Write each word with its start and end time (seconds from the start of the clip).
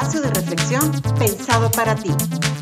espacio 0.00 0.22
de 0.22 0.30
reflexión 0.30 1.02
pensado 1.18 1.70
para 1.72 1.94
ti. 1.94 2.10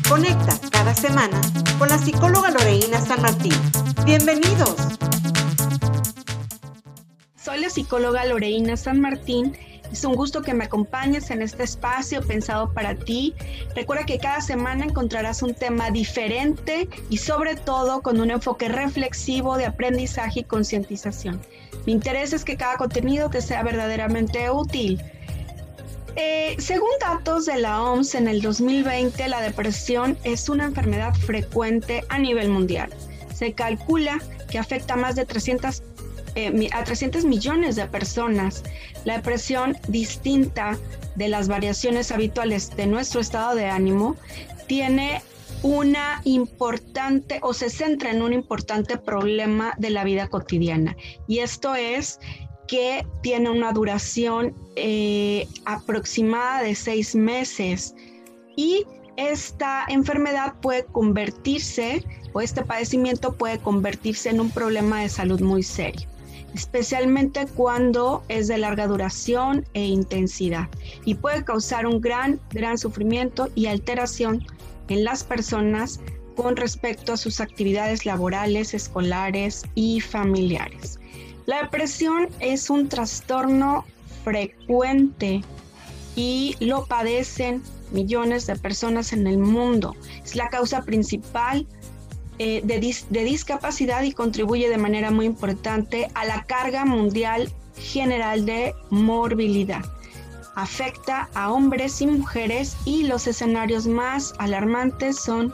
Conecta 0.09 0.59
cada 0.71 0.93
semana 0.93 1.39
con 1.77 1.87
la 1.87 1.97
psicóloga 1.97 2.51
Loreína 2.51 2.99
San 2.99 3.21
Martín. 3.21 3.53
Bienvenidos. 4.05 4.75
Soy 7.41 7.61
la 7.61 7.69
psicóloga 7.69 8.25
Loreína 8.25 8.75
San 8.75 8.99
Martín. 8.99 9.55
Es 9.89 10.03
un 10.03 10.15
gusto 10.15 10.41
que 10.41 10.53
me 10.53 10.65
acompañes 10.65 11.31
en 11.31 11.41
este 11.41 11.63
espacio 11.63 12.21
pensado 12.27 12.73
para 12.73 12.95
ti. 12.95 13.33
Recuerda 13.73 14.05
que 14.05 14.19
cada 14.19 14.41
semana 14.41 14.83
encontrarás 14.83 15.41
un 15.41 15.53
tema 15.53 15.91
diferente 15.91 16.89
y 17.09 17.17
sobre 17.19 17.55
todo 17.55 18.01
con 18.01 18.19
un 18.19 18.31
enfoque 18.31 18.67
reflexivo 18.67 19.55
de 19.55 19.65
aprendizaje 19.65 20.41
y 20.41 20.43
concientización. 20.43 21.39
Mi 21.85 21.93
interés 21.93 22.33
es 22.33 22.43
que 22.43 22.57
cada 22.57 22.75
contenido 22.75 23.29
te 23.29 23.41
sea 23.41 23.63
verdaderamente 23.63 24.51
útil. 24.51 25.01
Eh, 26.15 26.55
según 26.59 26.89
datos 26.99 27.45
de 27.45 27.57
la 27.57 27.81
OMS, 27.81 28.15
en 28.15 28.27
el 28.27 28.41
2020 28.41 29.27
la 29.27 29.41
depresión 29.41 30.17
es 30.23 30.49
una 30.49 30.65
enfermedad 30.65 31.13
frecuente 31.13 32.03
a 32.09 32.19
nivel 32.19 32.49
mundial. 32.49 32.89
Se 33.33 33.53
calcula 33.53 34.19
que 34.49 34.59
afecta 34.59 34.95
a 34.95 34.97
más 34.97 35.15
de 35.15 35.25
300, 35.25 35.83
eh, 36.35 36.69
a 36.73 36.83
300 36.83 37.25
millones 37.25 37.75
de 37.75 37.85
personas. 37.85 38.63
La 39.05 39.17
depresión, 39.17 39.77
distinta 39.87 40.77
de 41.15 41.29
las 41.29 41.47
variaciones 41.47 42.11
habituales 42.11 42.75
de 42.75 42.87
nuestro 42.87 43.21
estado 43.21 43.55
de 43.55 43.67
ánimo, 43.67 44.15
tiene 44.67 45.21
una 45.61 46.21
importante 46.23 47.39
o 47.41 47.53
se 47.53 47.69
centra 47.69 48.11
en 48.11 48.21
un 48.21 48.33
importante 48.33 48.97
problema 48.97 49.73
de 49.77 49.89
la 49.89 50.03
vida 50.03 50.27
cotidiana 50.27 50.95
y 51.27 51.39
esto 51.39 51.75
es 51.75 52.19
que 52.69 53.03
tiene 53.23 53.49
una 53.49 53.73
duración 53.73 54.53
eh, 54.75 55.47
aproximada 55.65 56.61
de 56.61 56.75
seis 56.75 57.15
meses 57.15 57.95
y 58.55 58.85
esta 59.17 59.85
enfermedad 59.89 60.53
puede 60.61 60.85
convertirse 60.85 62.05
o 62.33 62.41
este 62.41 62.63
padecimiento 62.63 63.33
puede 63.33 63.57
convertirse 63.57 64.29
en 64.29 64.39
un 64.39 64.51
problema 64.51 65.01
de 65.01 65.09
salud 65.09 65.41
muy 65.41 65.63
serio, 65.63 66.07
especialmente 66.53 67.47
cuando 67.47 68.23
es 68.27 68.47
de 68.47 68.59
larga 68.59 68.85
duración 68.85 69.65
e 69.73 69.85
intensidad 69.85 70.69
y 71.05 71.15
puede 71.15 71.43
causar 71.43 71.87
un 71.87 71.99
gran, 71.99 72.39
gran 72.51 72.77
sufrimiento 72.77 73.49
y 73.55 73.65
alteración 73.65 74.45
en 74.89 75.03
las 75.03 75.23
personas 75.23 75.99
con 76.35 76.55
respecto 76.55 77.13
a 77.13 77.17
sus 77.17 77.41
actividades 77.41 78.05
laborales, 78.05 78.75
escolares 78.75 79.63
y 79.73 80.01
familiares. 80.01 80.98
La 81.49 81.63
depresión 81.63 82.29
es 82.39 82.69
un 82.69 82.89
trastorno 82.89 83.83
frecuente 84.23 85.41
y 86.15 86.55
lo 86.59 86.85
padecen 86.85 87.63
millones 87.91 88.45
de 88.45 88.55
personas 88.55 89.13
en 89.13 89.25
el 89.25 89.39
mundo. 89.39 89.95
Es 90.23 90.35
la 90.35 90.49
causa 90.49 90.83
principal 90.83 91.65
eh, 92.37 92.61
de, 92.63 92.95
de 93.09 93.23
discapacidad 93.23 94.03
y 94.03 94.11
contribuye 94.11 94.69
de 94.69 94.77
manera 94.77 95.09
muy 95.09 95.25
importante 95.25 96.11
a 96.13 96.23
la 96.25 96.43
carga 96.43 96.85
mundial 96.85 97.51
general 97.75 98.45
de 98.45 98.75
morbilidad 98.91 99.83
afecta 100.53 101.29
a 101.33 101.51
hombres 101.51 101.99
y 102.01 102.05
mujeres 102.05 102.77
y 102.85 103.07
los 103.07 103.25
escenarios 103.25 103.87
más 103.87 104.35
alarmantes 104.37 105.17
son 105.17 105.51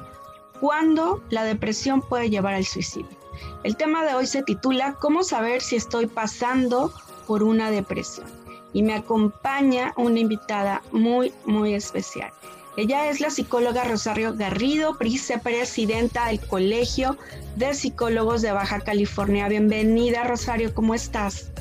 cuando 0.59 1.23
la 1.29 1.45
depresión 1.45 2.01
puede 2.01 2.29
llevar 2.29 2.55
al 2.55 2.65
suicidio. 2.65 3.14
El 3.63 3.75
tema 3.75 4.05
de 4.05 4.13
hoy 4.15 4.27
se 4.27 4.43
titula 4.43 4.95
¿Cómo 4.99 5.23
saber 5.23 5.61
si 5.61 5.75
estoy 5.75 6.07
pasando 6.07 6.93
por 7.27 7.43
una 7.43 7.71
depresión? 7.71 8.27
Y 8.73 8.83
me 8.83 8.93
acompaña 8.93 9.93
una 9.95 10.19
invitada 10.19 10.81
muy, 10.91 11.33
muy 11.45 11.73
especial. 11.73 12.31
Ella 12.77 13.09
es 13.09 13.21
la 13.21 13.29
psicóloga 13.29 13.85
Rosario 13.85 14.35
Garrido, 14.35 14.95
vicepresidenta 14.95 16.27
del 16.27 16.41
Colegio 16.41 17.17
de 17.55 17.73
Psicólogos 17.73 18.41
de 18.41 18.51
Baja 18.51 18.81
California. 18.81 19.47
Bienvenida, 19.47 20.25
Rosario, 20.25 20.73
¿cómo 20.73 20.93
estás? 20.93 21.51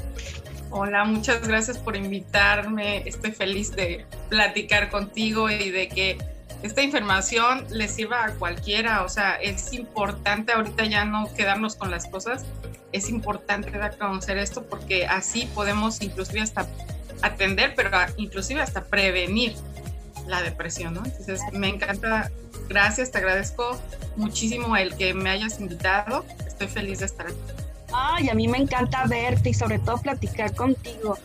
Hola, 0.71 1.05
muchas 1.05 1.47
gracias 1.47 1.79
por 1.79 1.95
invitarme. 1.95 3.09
Estoy 3.09 3.31
feliz 3.31 3.71
de 3.77 4.05
platicar 4.29 4.91
contigo 4.91 5.49
y 5.49 5.71
de 5.71 5.89
que 5.89 6.19
esta 6.65 6.81
información 6.81 7.67
le 7.69 7.89
sirva 7.89 8.25
a 8.25 8.31
cualquiera. 8.37 9.05
O 9.05 9.09
sea, 9.11 9.35
es 9.35 9.75
importante 9.75 10.53
ahorita 10.53 10.87
ya 10.87 11.05
no 11.05 11.33
quedarnos 11.35 11.77
con 11.77 11.91
las 11.91 12.07
cosas. 12.07 12.47
Es 12.91 13.11
importante 13.11 13.71
dar 13.71 13.93
a 13.93 13.99
conocer 13.99 14.39
esto 14.39 14.65
porque 14.65 15.07
así 15.07 15.47
podemos 15.55 16.01
inclusive 16.01 16.41
hasta 16.41 16.67
atender, 17.21 17.75
pero 17.77 17.91
inclusive 18.17 18.63
hasta 18.63 18.85
prevenir 18.85 19.55
la 20.27 20.41
depresión, 20.41 20.95
¿no? 20.95 21.05
Entonces, 21.05 21.43
me 21.53 21.69
encanta. 21.69 22.31
Gracias, 22.67 23.11
te 23.11 23.19
agradezco 23.19 23.79
muchísimo 24.17 24.75
el 24.75 24.97
que 24.97 25.13
me 25.13 25.29
hayas 25.29 25.61
invitado. 25.61 26.25
Estoy 26.47 26.69
feliz 26.69 27.01
de 27.01 27.07
estar 27.07 27.27
aquí. 27.27 27.37
Ay, 27.93 28.31
a 28.31 28.35
mí 28.35 28.49
me 28.49 28.57
encanta 28.57 29.05
verte 29.07 29.51
y 29.51 29.55
sobre 29.55 29.79
todo 29.81 29.99
platicar 29.99 30.55
contigo. 30.55 31.19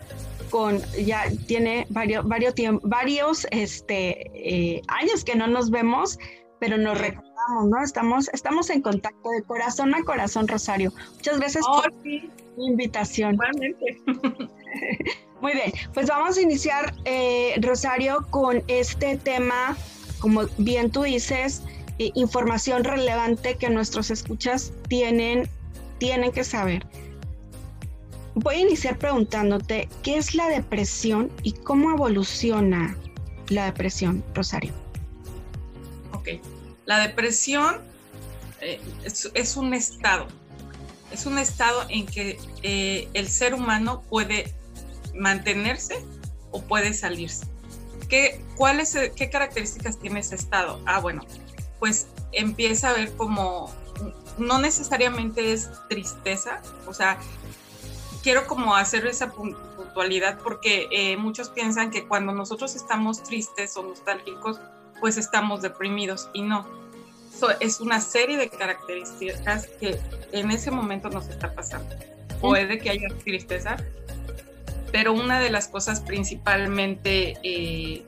Con 0.49 0.81
ya 1.05 1.25
tiene 1.47 1.85
varios, 1.89 2.27
varios, 2.27 2.53
varios 2.83 3.47
este, 3.51 4.31
eh, 4.33 4.81
años 4.87 5.23
que 5.23 5.35
no 5.35 5.47
nos 5.47 5.69
vemos, 5.69 6.17
pero 6.59 6.77
nos 6.77 6.97
recordamos, 6.97 7.69
¿no? 7.69 7.83
Estamos, 7.83 8.29
estamos 8.33 8.69
en 8.69 8.81
contacto 8.81 9.29
de 9.29 9.43
corazón 9.43 9.93
a 9.95 10.03
corazón, 10.03 10.47
Rosario. 10.47 10.91
Muchas 11.15 11.39
gracias 11.39 11.65
oh, 11.67 11.81
por 11.81 11.93
sí. 12.03 12.29
la 12.57 12.65
invitación. 12.65 13.37
Muy 15.41 15.53
bien, 15.53 15.71
pues 15.93 16.07
vamos 16.07 16.37
a 16.37 16.41
iniciar, 16.41 16.93
eh, 17.05 17.55
Rosario, 17.61 18.27
con 18.29 18.61
este 18.67 19.17
tema, 19.17 19.77
como 20.19 20.41
bien 20.57 20.91
tú 20.91 21.03
dices, 21.03 21.63
eh, 21.97 22.11
información 22.15 22.83
relevante 22.83 23.55
que 23.55 23.69
nuestros 23.69 24.11
escuchas 24.11 24.73
tienen 24.89 25.49
tienen 25.99 26.31
que 26.31 26.43
saber. 26.43 26.85
Voy 28.35 28.55
a 28.55 28.59
iniciar 28.59 28.97
preguntándote, 28.97 29.89
¿qué 30.03 30.17
es 30.17 30.35
la 30.35 30.47
depresión 30.47 31.31
y 31.43 31.53
cómo 31.53 31.91
evoluciona 31.91 32.95
la 33.49 33.65
depresión, 33.65 34.23
Rosario? 34.33 34.73
Ok, 36.13 36.29
la 36.85 36.99
depresión 36.99 37.77
eh, 38.61 38.79
es, 39.03 39.57
un 39.57 39.73
estado, 39.73 40.27
es 41.11 41.25
un 41.25 41.37
estado 41.37 41.85
en 41.89 42.05
que 42.05 42.39
eh, 42.61 43.07
el 43.13 43.27
ser 43.27 43.53
humano 43.53 44.03
puede 44.09 44.53
mantenerse 45.15 46.03
o 46.51 46.61
puede 46.61 46.93
salirse. 46.93 47.45
¿Qué, 48.07 48.41
cuáles, 48.55 48.97
¿Qué 49.15 49.29
características 49.29 49.99
tiene 49.99 50.19
ese 50.19 50.35
estado? 50.35 50.81
Ah, 50.85 50.99
bueno, 50.99 51.25
pues 51.79 52.07
empieza 52.31 52.89
a 52.89 52.93
ver 52.93 53.11
como 53.13 53.71
no 54.37 54.59
necesariamente 54.59 55.53
es 55.53 55.69
tristeza, 55.89 56.61
o 56.87 56.93
sea, 56.93 57.19
quiero 58.23 58.45
como 58.47 58.75
hacer 58.75 59.05
esa 59.05 59.31
puntualidad 59.31 60.39
porque 60.39 60.87
eh, 60.91 61.17
muchos 61.17 61.49
piensan 61.49 61.91
que 61.91 62.07
cuando 62.07 62.33
nosotros 62.33 62.75
estamos 62.75 63.23
tristes 63.23 63.75
o 63.77 63.83
nostálgicos, 63.83 64.59
pues 64.99 65.17
estamos 65.17 65.61
deprimidos 65.61 66.29
y 66.33 66.41
no. 66.41 66.67
es 67.59 67.79
una 67.79 68.01
serie 68.01 68.37
de 68.37 68.49
características 68.49 69.67
que 69.79 69.99
en 70.31 70.51
ese 70.51 70.71
momento 70.71 71.09
nos 71.09 71.27
está 71.29 71.53
pasando. 71.53 71.95
Puede 72.41 72.79
que 72.79 72.89
haya 72.89 73.07
tristeza, 73.23 73.77
pero 74.91 75.13
una 75.13 75.39
de 75.39 75.49
las 75.49 75.67
cosas 75.67 76.01
principalmente 76.01 77.37
eh, 77.43 78.03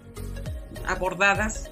abordadas 0.88 1.70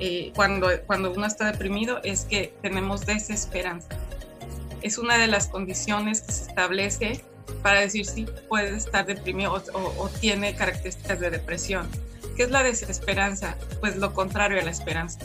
eh, 0.00 0.32
cuando, 0.34 0.68
cuando 0.86 1.12
uno 1.12 1.26
está 1.26 1.50
deprimido 1.50 2.00
es 2.02 2.24
que 2.24 2.54
tenemos 2.62 3.06
desesperanza. 3.06 3.88
Es 4.80 4.98
una 4.98 5.16
de 5.16 5.28
las 5.28 5.48
condiciones 5.48 6.22
que 6.22 6.32
se 6.32 6.48
establece 6.48 7.24
para 7.62 7.80
decir 7.80 8.06
si 8.06 8.26
puede 8.48 8.76
estar 8.76 9.06
deprimido 9.06 9.62
o, 9.74 10.08
tiene 10.20 10.54
características 10.54 11.20
de 11.20 11.30
depresión. 11.30 11.88
¿Qué 12.36 12.44
es 12.44 12.50
la 12.50 12.62
desesperanza? 12.62 13.56
Pues 13.80 13.96
lo 13.96 14.14
contrario 14.14 14.60
a 14.60 14.64
la 14.64 14.70
esperanza. 14.70 15.20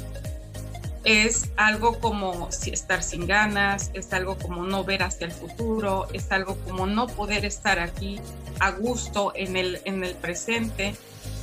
Es 1.03 1.51
algo 1.55 1.99
como 1.99 2.49
estar 2.49 3.01
sin 3.01 3.27
ganas, 3.27 3.91
es 3.93 4.11
algo 4.11 4.37
como 4.37 4.65
no 4.65 4.83
ver 4.83 5.03
hacia 5.03 5.27
el 5.27 5.31
futuro, 5.31 6.07
es 6.11 6.31
algo 6.31 6.57
como 6.65 6.85
no 6.85 7.07
poder 7.07 7.45
estar 7.45 7.79
aquí 7.79 8.19
a 8.59 8.71
gusto 8.71 9.31
en 9.35 9.55
el, 9.55 9.79
en 9.85 10.03
el 10.03 10.15
presente, 10.15 10.95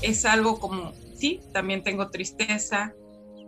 es 0.02 0.26
algo 0.26 0.60
como, 0.60 0.92
sí, 1.16 1.40
también 1.52 1.82
tengo 1.82 2.10
tristeza, 2.10 2.92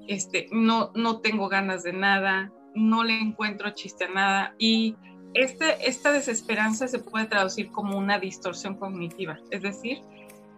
este, 0.08 0.46
no, 0.52 0.90
no 0.94 1.20
tengo 1.20 1.48
ganas 1.48 1.82
de 1.82 1.92
nada, 1.92 2.50
no 2.74 3.04
le 3.04 3.18
encuentro 3.18 3.70
chiste 3.70 4.04
a 4.04 4.10
nada 4.10 4.54
y 4.58 4.96
este, 5.36 5.88
esta 5.88 6.12
desesperanza 6.12 6.88
se 6.88 6.98
puede 6.98 7.26
traducir 7.26 7.70
como 7.70 7.98
una 7.98 8.18
distorsión 8.18 8.76
cognitiva, 8.76 9.38
es 9.50 9.62
decir, 9.62 10.00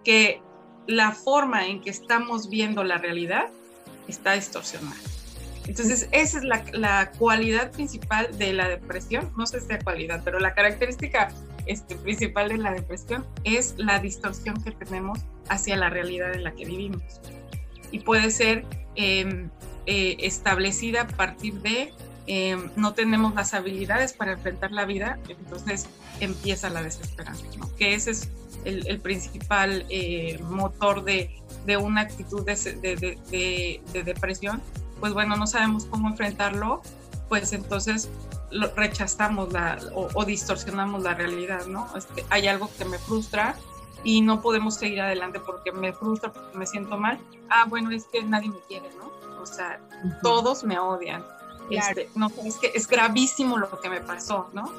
que 0.04 0.40
la 0.86 1.12
forma 1.12 1.66
en 1.66 1.80
que 1.80 1.90
estamos 1.90 2.48
viendo 2.48 2.84
la 2.84 2.98
realidad 2.98 3.48
está 4.06 4.34
distorsionada. 4.34 4.96
Entonces, 5.66 6.08
esa 6.12 6.38
es 6.38 6.44
la, 6.44 6.64
la 6.72 7.10
cualidad 7.19 7.72
principal 7.72 8.38
de 8.38 8.52
la 8.52 8.69
depresión, 8.69 9.30
no 9.36 9.46
sé 9.46 9.60
si 9.60 9.66
sea 9.66 9.80
cualidad, 9.80 10.22
pero 10.25 10.38
la 10.38 10.54
característica 10.54 11.28
este, 11.66 11.96
principal 11.96 12.48
de 12.48 12.58
la 12.58 12.72
depresión 12.72 13.26
es 13.44 13.74
la 13.76 13.98
distorsión 13.98 14.62
que 14.62 14.70
tenemos 14.70 15.19
hacia 15.48 15.76
la 15.76 15.90
realidad 15.90 16.32
en 16.32 16.44
la 16.44 16.52
que 16.52 16.64
vivimos. 16.64 17.02
y 17.90 18.00
puede 18.00 18.31
ser 18.31 18.66
em, 18.96 19.48
eh, 19.86 20.16
establecida 20.20 21.02
a 21.02 21.06
partir 21.06 21.54
de 21.62 21.92
em, 22.28 22.70
no 22.76 22.94
tenemos 22.94 23.34
las 23.34 23.54
habilidades 23.54 24.12
para 24.12 24.32
enfrentar 24.32 24.70
la 24.70 24.84
vida, 24.84 25.19
entonces 25.28 25.86
empieza 26.20 26.70
la 26.70 26.82
desesperanza, 26.82 27.44
que 27.76 27.94
ese 27.94 28.12
es 28.12 28.30
el, 28.64 29.00
principal 29.00 29.86
eh, 29.88 30.38
motor 30.50 31.04
de, 31.04 31.30
una 31.80 32.02
actitud 32.02 32.44
de, 32.44 33.80
depresión, 33.92 34.62
pues 35.00 35.12
bueno, 35.12 35.36
no 35.36 35.46
sabemos 35.46 35.86
cómo 35.86 36.08
enfrentarlo, 36.08 36.82
pues 37.28 37.52
entonces 37.52 38.08
lo 38.50 38.74
rechazamos 38.74 39.52
la, 39.52 39.78
o, 39.94 40.24
distorsionamos 40.24 41.02
la 41.02 41.14
realidad, 41.14 41.66
¿no? 41.66 41.88
que 42.14 42.24
hay 42.31 42.46
algo 42.46 42.70
que 42.78 42.84
me 42.84 42.98
frustra 42.98 43.54
y 44.04 44.20
no 44.20 44.40
podemos 44.40 44.76
seguir 44.76 45.00
adelante 45.00 45.40
porque 45.40 45.72
me 45.72 45.92
frustra, 45.92 46.32
porque 46.32 46.56
me 46.56 46.66
siento 46.66 46.96
mal. 46.96 47.19
Ah, 47.50 47.66
bueno, 47.69 47.90
es 47.90 48.04
que 48.04 48.22
nadie 48.22 48.48
me 48.48 48.60
quiere, 48.69 48.88
¿no? 48.96 49.10
O 49.40 49.46
sea, 49.46 49.81
todos 50.22 50.64
me 50.64 50.78
odian. 50.78 51.24
Este, 51.70 52.09
no, 52.15 52.31
es 52.44 52.56
que 52.56 52.73
es 52.75 52.87
gravísimo 52.87 53.59
lo 53.59 53.81
que 53.81 53.88
me 53.88 54.00
pasó, 54.00 54.49
¿no? 54.53 54.73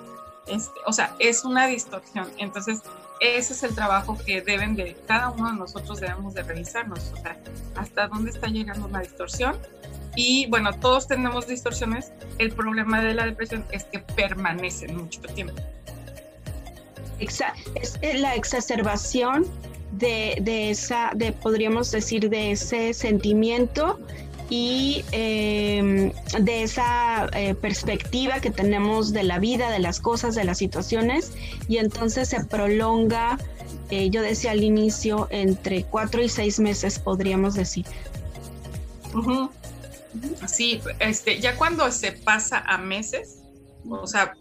Este, 0.47 0.79
o 0.85 0.93
sea, 0.93 1.15
es 1.19 1.43
una 1.43 1.67
distorsión. 1.67 2.27
Entonces, 2.37 2.81
ese 3.19 3.53
es 3.53 3.63
el 3.63 3.75
trabajo 3.75 4.17
que 4.25 4.41
deben 4.41 4.75
de, 4.75 4.95
cada 5.07 5.29
uno 5.29 5.51
de 5.51 5.57
nosotros 5.57 5.99
debemos 5.99 6.33
de 6.33 6.43
revisarnos, 6.43 7.11
o 7.13 7.17
sea, 7.17 7.37
hasta 7.75 8.07
dónde 8.07 8.31
está 8.31 8.47
llegando 8.47 8.87
una 8.87 9.01
distorsión. 9.01 9.57
Y 10.15 10.47
bueno, 10.47 10.73
todos 10.73 11.07
tenemos 11.07 11.47
distorsiones. 11.47 12.11
El 12.39 12.51
problema 12.51 13.01
de 13.01 13.13
la 13.13 13.25
depresión 13.25 13.65
es 13.71 13.83
que 13.85 13.99
permanecen 13.99 14.97
mucho 14.97 15.21
tiempo. 15.21 15.53
es 17.19 18.19
la 18.19 18.35
exacerbación 18.35 19.45
de, 19.91 20.37
de, 20.41 20.71
esa, 20.71 21.11
de 21.15 21.31
podríamos 21.31 21.91
decir, 21.91 22.29
de 22.29 22.51
ese 22.51 22.93
sentimiento 22.93 23.99
y 24.49 25.05
em, 25.11 26.11
de 26.39 26.63
esa 26.63 27.29
eh, 27.33 27.53
perspectiva 27.53 28.39
que 28.39 28.49
tenemos 28.49 29.13
de 29.13 29.23
la 29.23 29.37
vida, 29.39 29.69
de 29.69 29.79
las 29.79 29.99
cosas, 29.99 30.33
de 30.35 30.43
las 30.43 30.57
situaciones, 30.57 31.33
y 31.67 31.77
entonces 31.77 32.29
se 32.29 32.43
prolonga, 32.45 33.37
eh, 33.91 34.09
yo 34.09 34.21
decía 34.21 34.51
al 34.51 34.63
inicio, 34.63 35.27
entre 35.29 35.83
cuatro 35.83 36.21
y 36.23 36.29
seis 36.29 36.59
meses, 36.59 36.97
podríamos 36.97 37.53
decir. 37.53 37.85
Sí, 40.47 40.81
este, 40.99 41.39
ya 41.39 41.55
cuando 41.55 41.91
se 41.91 42.11
pasa 42.11 42.59
a 42.59 42.79
meses, 42.79 43.43
o 43.87 44.07
sea, 44.07 44.33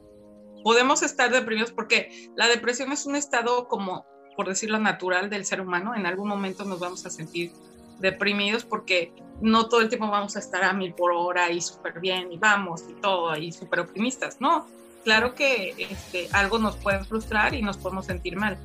podemos 0.65 1.03
estar 1.03 1.31
deprimidos 1.31 1.73
porque 1.73 2.31
la 2.37 2.49
depresión 2.49 2.93
es 2.93 3.05
un 3.05 3.17
estado 3.17 3.69
como, 3.69 4.07
por 4.37 4.49
decirlo, 4.49 4.79
natural 4.79 5.29
del 5.29 5.45
ser 5.45 5.61
humano. 5.61 5.95
En 5.95 6.07
algún 6.07 6.29
momento 6.29 6.65
nos 6.65 6.81
vamos 6.81 7.05
a 7.05 7.11
sentir 7.11 7.53
deprimidos 8.01 8.65
porque 8.65 9.13
no 9.41 9.69
todo 9.69 9.81
el 9.81 9.89
tiempo 9.89 10.09
vamos 10.09 10.37
a 10.37 10.41
estar 10.41 10.65
a 10.65 10.73
mil 10.73 10.95
por 10.95 11.13
hora 11.13 11.51
y 11.51 11.61
súper 11.61 12.01
bien 12.01 12.33
y 12.33 12.39
vamos 12.39 12.85
y 12.89 12.95
todo 12.95 13.37
y 13.37 13.53
súper 13.53 13.81
optimistas, 13.81 14.41
no. 14.41 14.67
Claro 15.05 15.35
que 15.35 15.75
este, 15.79 16.29
algo 16.33 16.59
nos 16.59 16.77
puede 16.77 17.05
frustrar 17.05 17.55
y 17.55 17.63
nos 17.63 17.77
podemos 17.77 18.07
sentir 18.07 18.37
mal, 18.37 18.59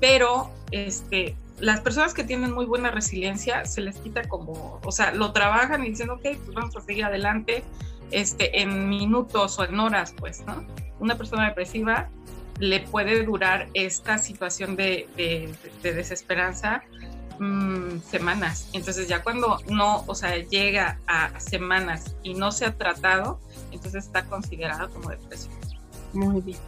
pero 0.00 0.50
este, 0.70 1.36
las 1.60 1.80
personas 1.80 2.14
que 2.14 2.24
tienen 2.24 2.52
muy 2.52 2.66
buena 2.66 2.90
resiliencia 2.90 3.64
se 3.64 3.80
les 3.80 3.96
quita 3.96 4.28
como, 4.28 4.80
o 4.84 4.92
sea, 4.92 5.12
lo 5.12 5.32
trabajan 5.32 5.84
y 5.84 5.90
dicen, 5.90 6.10
ok, 6.10 6.22
pues 6.22 6.54
vamos 6.54 6.76
a 6.76 6.80
seguir 6.80 7.04
adelante 7.04 7.64
este, 8.10 8.60
en 8.60 8.88
minutos 8.88 9.58
o 9.58 9.64
en 9.64 9.78
horas, 9.78 10.14
pues, 10.18 10.44
¿no? 10.46 10.64
Una 10.98 11.16
persona 11.16 11.46
depresiva 11.48 12.08
le 12.58 12.80
puede 12.80 13.24
durar 13.24 13.68
esta 13.74 14.18
situación 14.18 14.76
de, 14.76 15.08
de, 15.16 15.54
de 15.82 15.92
desesperanza 15.94 16.82
Mm, 17.38 18.00
semanas. 18.00 18.68
Entonces 18.72 19.06
ya 19.06 19.22
cuando 19.22 19.58
no, 19.68 20.04
o 20.06 20.14
sea, 20.14 20.36
llega 20.38 20.98
a 21.06 21.38
semanas 21.38 22.16
y 22.22 22.34
no 22.34 22.50
se 22.50 22.64
ha 22.64 22.76
tratado, 22.76 23.38
entonces 23.70 24.06
está 24.06 24.24
considerado 24.24 24.90
como 24.90 25.10
depresión. 25.10 25.54
Muy 26.12 26.40
bien. 26.40 26.58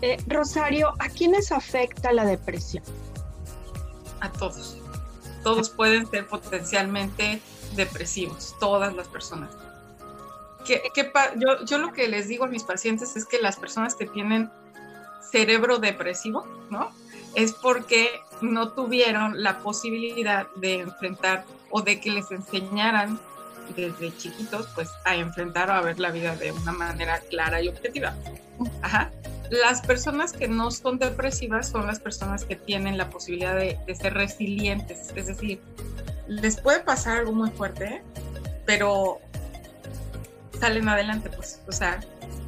Eh, 0.00 0.16
Rosario, 0.26 0.94
¿a 0.98 1.08
quiénes 1.08 1.52
afecta 1.52 2.12
la 2.12 2.24
depresión? 2.24 2.82
A 4.20 4.30
todos. 4.32 4.78
Todos 5.42 5.68
pueden 5.68 6.06
ser 6.06 6.26
potencialmente 6.26 7.40
depresivos, 7.74 8.56
todas 8.58 8.94
las 8.94 9.08
personas. 9.08 9.50
¿Qué, 10.66 10.82
yo, 11.36 11.64
yo 11.64 11.78
lo 11.78 11.92
que 11.92 12.08
les 12.08 12.26
digo 12.26 12.44
a 12.44 12.48
mis 12.48 12.64
pacientes 12.64 13.16
es 13.16 13.26
que 13.26 13.40
las 13.40 13.56
personas 13.56 13.94
que 13.94 14.06
tienen 14.06 14.50
cerebro 15.30 15.78
depresivo, 15.78 16.46
¿no? 16.70 16.90
Es 17.36 17.52
porque 17.52 18.08
no 18.40 18.72
tuvieron 18.72 19.42
la 19.42 19.58
posibilidad 19.58 20.46
de 20.56 20.80
enfrentar 20.80 21.44
o 21.70 21.82
de 21.82 22.00
que 22.00 22.10
les 22.10 22.30
enseñaran 22.30 23.20
desde 23.76 24.16
chiquitos, 24.16 24.68
pues 24.74 24.88
a 25.04 25.14
enfrentar 25.14 25.68
o 25.68 25.74
a 25.74 25.82
ver 25.82 26.00
la 26.00 26.10
vida 26.10 26.34
de 26.34 26.50
una 26.50 26.72
manera 26.72 27.20
clara 27.20 27.60
y 27.60 27.68
objetiva. 27.68 28.14
Ajá. 28.80 29.10
Las 29.50 29.82
personas 29.82 30.32
que 30.32 30.48
no 30.48 30.70
son 30.70 30.98
depresivas 30.98 31.68
son 31.68 31.86
las 31.86 32.00
personas 32.00 32.44
que 32.44 32.56
tienen 32.56 32.96
la 32.96 33.10
posibilidad 33.10 33.54
de, 33.54 33.78
ser 33.94 34.14
resilientes, 34.14 35.12
es 35.14 35.26
decir, 35.26 35.60
les 36.26 36.58
puede 36.58 36.80
pasar 36.80 37.18
algo 37.18 37.32
muy 37.32 37.50
fuerte, 37.50 38.02
pero 38.64 39.20
salen 40.58 40.88
adelante, 40.88 41.28
pues, 41.28 41.60
o 41.68 41.72
sea, 41.72 42.00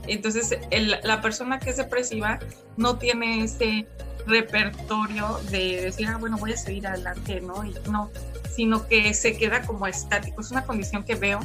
entonces 0.07 0.59
la 1.03 1.21
persona 1.21 1.61
que 1.61 1.71
es 1.71 1.77
depresiva 1.77 2.39
no 2.77 2.97
tiene 2.97 3.45
ese 3.45 3.87
repertorio 4.29 5.39
de 5.51 5.83
decir, 5.83 6.09
ah, 6.09 6.17
bueno, 6.19 6.37
voy 6.39 6.53
a 6.53 6.57
seguir 6.57 6.87
adelante, 6.87 7.41
¿no? 7.41 7.65
Y 7.65 7.75
no, 7.91 8.11
sino 8.55 8.87
que 8.87 9.15
se 9.15 9.37
queda 9.37 9.63
como 9.63 9.87
estático. 9.87 10.41
Es 10.41 10.51
una 10.51 10.65
condición 10.65 11.05
que 11.05 11.15
veo 11.15 11.41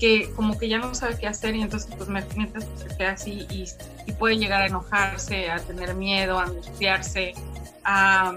que 0.00 0.32
como 0.34 0.58
que 0.58 0.68
ya 0.68 0.78
no 0.78 0.94
sabe 0.94 1.18
qué 1.18 1.26
hacer 1.26 1.54
y 1.54 1.62
entonces 1.62 1.94
pues 1.94 2.08
mientras 2.08 2.64
pues, 2.64 2.80
se 2.80 2.96
queda 2.96 3.12
así 3.12 3.46
y, 3.50 3.66
puede 4.18 4.36
llegar 4.36 4.62
a 4.62 4.66
enojarse, 4.66 5.50
a 5.50 5.60
tener 5.60 5.94
miedo, 5.94 6.38
a 6.38 6.44
angustiarse, 6.44 7.32
a 7.84 8.34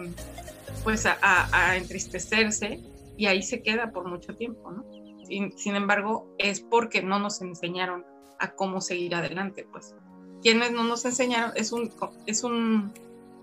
pues 0.84 1.06
a, 1.06 1.76
entristecerse 1.76 2.80
y 3.18 3.26
ahí 3.26 3.42
se 3.42 3.64
queda 3.64 3.92
por 3.92 4.08
mucho 4.08 4.36
tiempo, 4.36 4.72
¿no? 4.72 4.86
Sin, 5.26 5.58
sin, 5.58 5.76
embargo, 5.76 6.34
es 6.38 6.62
porque 6.62 7.02
no 7.02 7.18
nos 7.20 7.42
enseñaron 7.42 8.06
a 8.40 8.52
cómo 8.52 8.82
seguir 8.82 9.16
adelante, 9.16 9.66
pues. 9.72 9.96
Quienes 10.42 10.72
no 10.72 10.84
nos 10.84 11.06
enseñaron 11.06 11.52
es 11.56 11.72
un, 11.72 11.92
es 12.28 12.44
un 12.44 12.94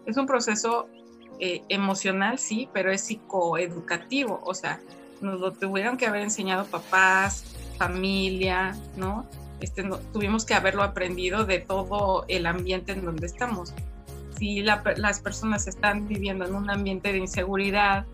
es 0.07 0.17
un 0.17 0.27
proceso 0.27 0.89
eh, 1.39 1.63
emocional, 1.69 2.39
sí, 2.39 2.69
pero 2.73 2.93
es 2.93 3.03
psicoeducativo, 3.03 4.41
o 4.45 4.55
sea, 4.55 4.81
nos 5.21 5.41
lo 5.41 5.53
tuvieron 5.53 5.97
que 5.97 6.07
haber 6.07 6.23
enseñado 6.23 6.65
papás, 6.67 7.57
familia, 7.79 8.77
¿no? 8.97 9.27
Este, 9.61 9.89
tuvimos 10.13 10.45
que 10.45 10.55
haberlo 10.55 10.83
aprendido 10.83 11.45
de 11.45 11.59
todo 11.59 12.25
el 12.29 12.47
ambiente 12.47 12.93
en 12.93 13.05
donde 13.05 13.27
estamos. 13.27 13.75
Si 14.39 14.63
las 14.63 15.21
personas 15.21 15.67
están 15.67 16.09
viviendo 16.09 16.47
en 16.47 16.55
un 16.55 16.71
ambiente 16.71 17.13
de 17.13 17.19
inseguridad 17.19 18.07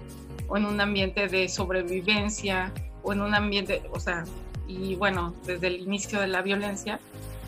o 0.48 0.56
en 0.56 0.64
un 0.64 0.80
ambiente 0.80 1.28
de 1.28 1.48
sobrevivencia 1.48 2.72
o 3.04 3.12
en 3.12 3.20
un 3.20 3.34
ambiente, 3.34 3.82
o 3.92 4.00
sea, 4.00 4.24
y 4.66 4.96
bueno, 4.96 5.34
desde 5.46 5.68
el 5.68 5.80
inicio 5.80 6.20
de 6.20 6.26
la 6.26 6.42
violencia, 6.42 6.98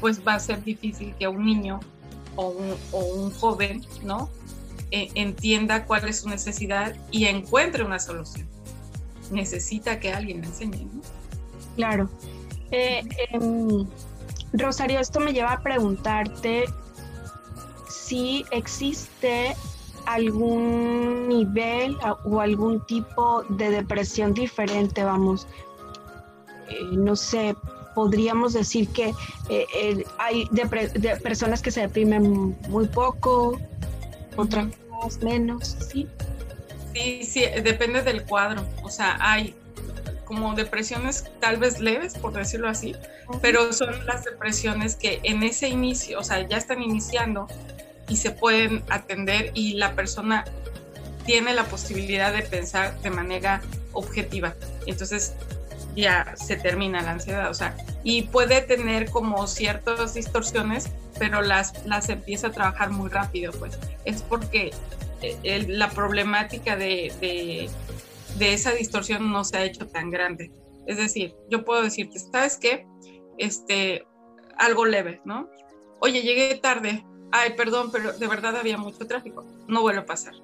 pues 0.01 0.27
va 0.27 0.35
a 0.35 0.41
ser 0.41 0.63
difícil 0.63 1.15
que 1.19 1.27
un 1.27 1.45
niño 1.45 1.81
o 2.39 2.55
un, 2.93 3.31
joven, 3.33 3.85
¿no? 4.05 4.31
E, 4.91 5.11
entienda 5.15 5.85
cuál 5.85 6.09
es 6.09 6.21
su 6.21 6.29
necesidad 6.29 6.95
y 7.11 7.27
encuentre 7.27 7.85
una 7.85 7.99
solución. 7.99 8.47
Necesita 9.31 9.99
que 9.99 10.13
alguien 10.13 10.41
le 10.41 10.47
enseñe, 10.47 10.85
¿no? 10.85 11.03
Claro. 11.77 12.09
Eh, 12.71 13.03
em, 13.31 13.87
Rosario, 14.53 15.01
esto 15.01 15.21
me 15.21 15.33
lleva 15.33 15.53
a 15.53 15.63
preguntarte 15.63 16.65
si 17.89 18.45
existe 18.51 19.55
algún 20.07 21.29
nivel 21.29 21.97
o 22.25 22.41
algún 22.41 22.85
tipo 22.87 23.43
de 23.51 23.71
depresión 23.71 24.33
diferente, 24.33 25.05
vamos. 25.05 25.47
Eh, 26.71 26.83
no 26.93 27.15
sé, 27.17 27.55
podríamos 27.99 28.53
decir 28.53 28.89
que 28.91 29.13
eh, 29.49 30.05
hay 30.19 30.49
de, 30.53 31.17
personas 31.21 31.61
que 31.61 31.73
se 31.73 31.81
deprimen 31.81 32.57
muy 32.69 32.87
poco, 32.87 33.61
otras 34.37 34.69
menos, 35.21 35.77
¿sí? 35.91 36.07
Sí, 36.95 37.25
sí, 37.25 37.41
depende 37.65 38.03
del 38.03 38.23
cuadro. 38.23 38.65
O 38.85 38.89
sea, 38.89 39.19
hay 39.19 39.57
como 40.25 40.55
depresiones 40.55 41.25
tal 41.41 41.57
vez 41.57 41.81
leves, 41.81 42.15
por 42.15 42.33
decirlo 42.35 42.69
así, 42.69 42.95
pero 43.43 43.73
son 43.73 44.07
las 44.07 44.23
depresiones 44.23 44.95
que 44.95 45.19
en 45.25 45.43
ese 45.43 45.69
inicio, 45.69 46.21
o 46.21 46.23
sea, 46.23 46.47
ya 46.47 46.57
están 46.57 46.81
iniciando 46.81 47.49
y 48.09 48.19
se 48.19 48.31
pueden 48.31 48.85
atender 48.91 49.51
y 49.55 49.75
la 49.75 49.97
persona 49.97 50.45
tiene 51.27 51.53
la 51.53 51.65
posibilidad 51.65 52.33
de 52.33 52.43
pensar 52.43 52.97
de 53.01 53.11
manera 53.11 53.61
objetiva. 53.93 54.55
Entonces, 54.87 55.35
ya 56.01 56.35
se 56.37 56.57
termina 56.57 57.03
la 57.03 57.13
ansiedad, 57.13 57.51
o 57.51 57.55
sea, 57.55 57.77
y 58.05 58.23
puede 58.23 58.61
tener 58.63 59.11
como 59.11 59.47
ciertas 59.47 60.15
distorsiones, 60.15 60.91
pero 61.19 61.43
las, 61.43 61.85
las 61.87 62.09
empieza 62.09 62.49
a 62.49 62.53
trabajar 62.53 62.91
muy 62.91 63.11
rápido, 63.11 63.53
pues 63.59 63.79
es 64.05 64.23
porque 64.23 64.73
eh, 65.23 65.65
la 65.69 65.91
problemática 65.91 66.77
de, 66.77 67.69
de 68.39 68.53
esa 68.53 68.73
distorsión 68.73 69.31
no 69.31 69.45
se 69.45 69.57
ha 69.57 69.65
hecho 69.65 69.87
tan 69.87 70.11
grande. 70.11 70.51
Es 70.87 70.97
decir, 70.97 71.35
yo 71.51 71.65
puedo 71.65 71.83
decirte, 71.83 72.19
¿sabes 72.19 72.57
qué? 72.57 72.87
Este, 73.37 74.07
algo 74.57 74.87
leve, 74.87 75.21
¿no? 75.25 75.49
Oye, 76.01 76.23
llegué 76.23 76.55
tarde. 76.57 77.05
Ay, 77.31 77.55
perdón, 77.57 77.91
pero 77.93 78.13
de 78.13 78.27
verdad 78.27 78.57
había 78.57 78.79
mucho 78.79 79.07
tráfico. 79.07 79.45
No 79.67 79.83
vuelve 79.83 80.01
a 80.01 80.07
pasar. 80.07 80.35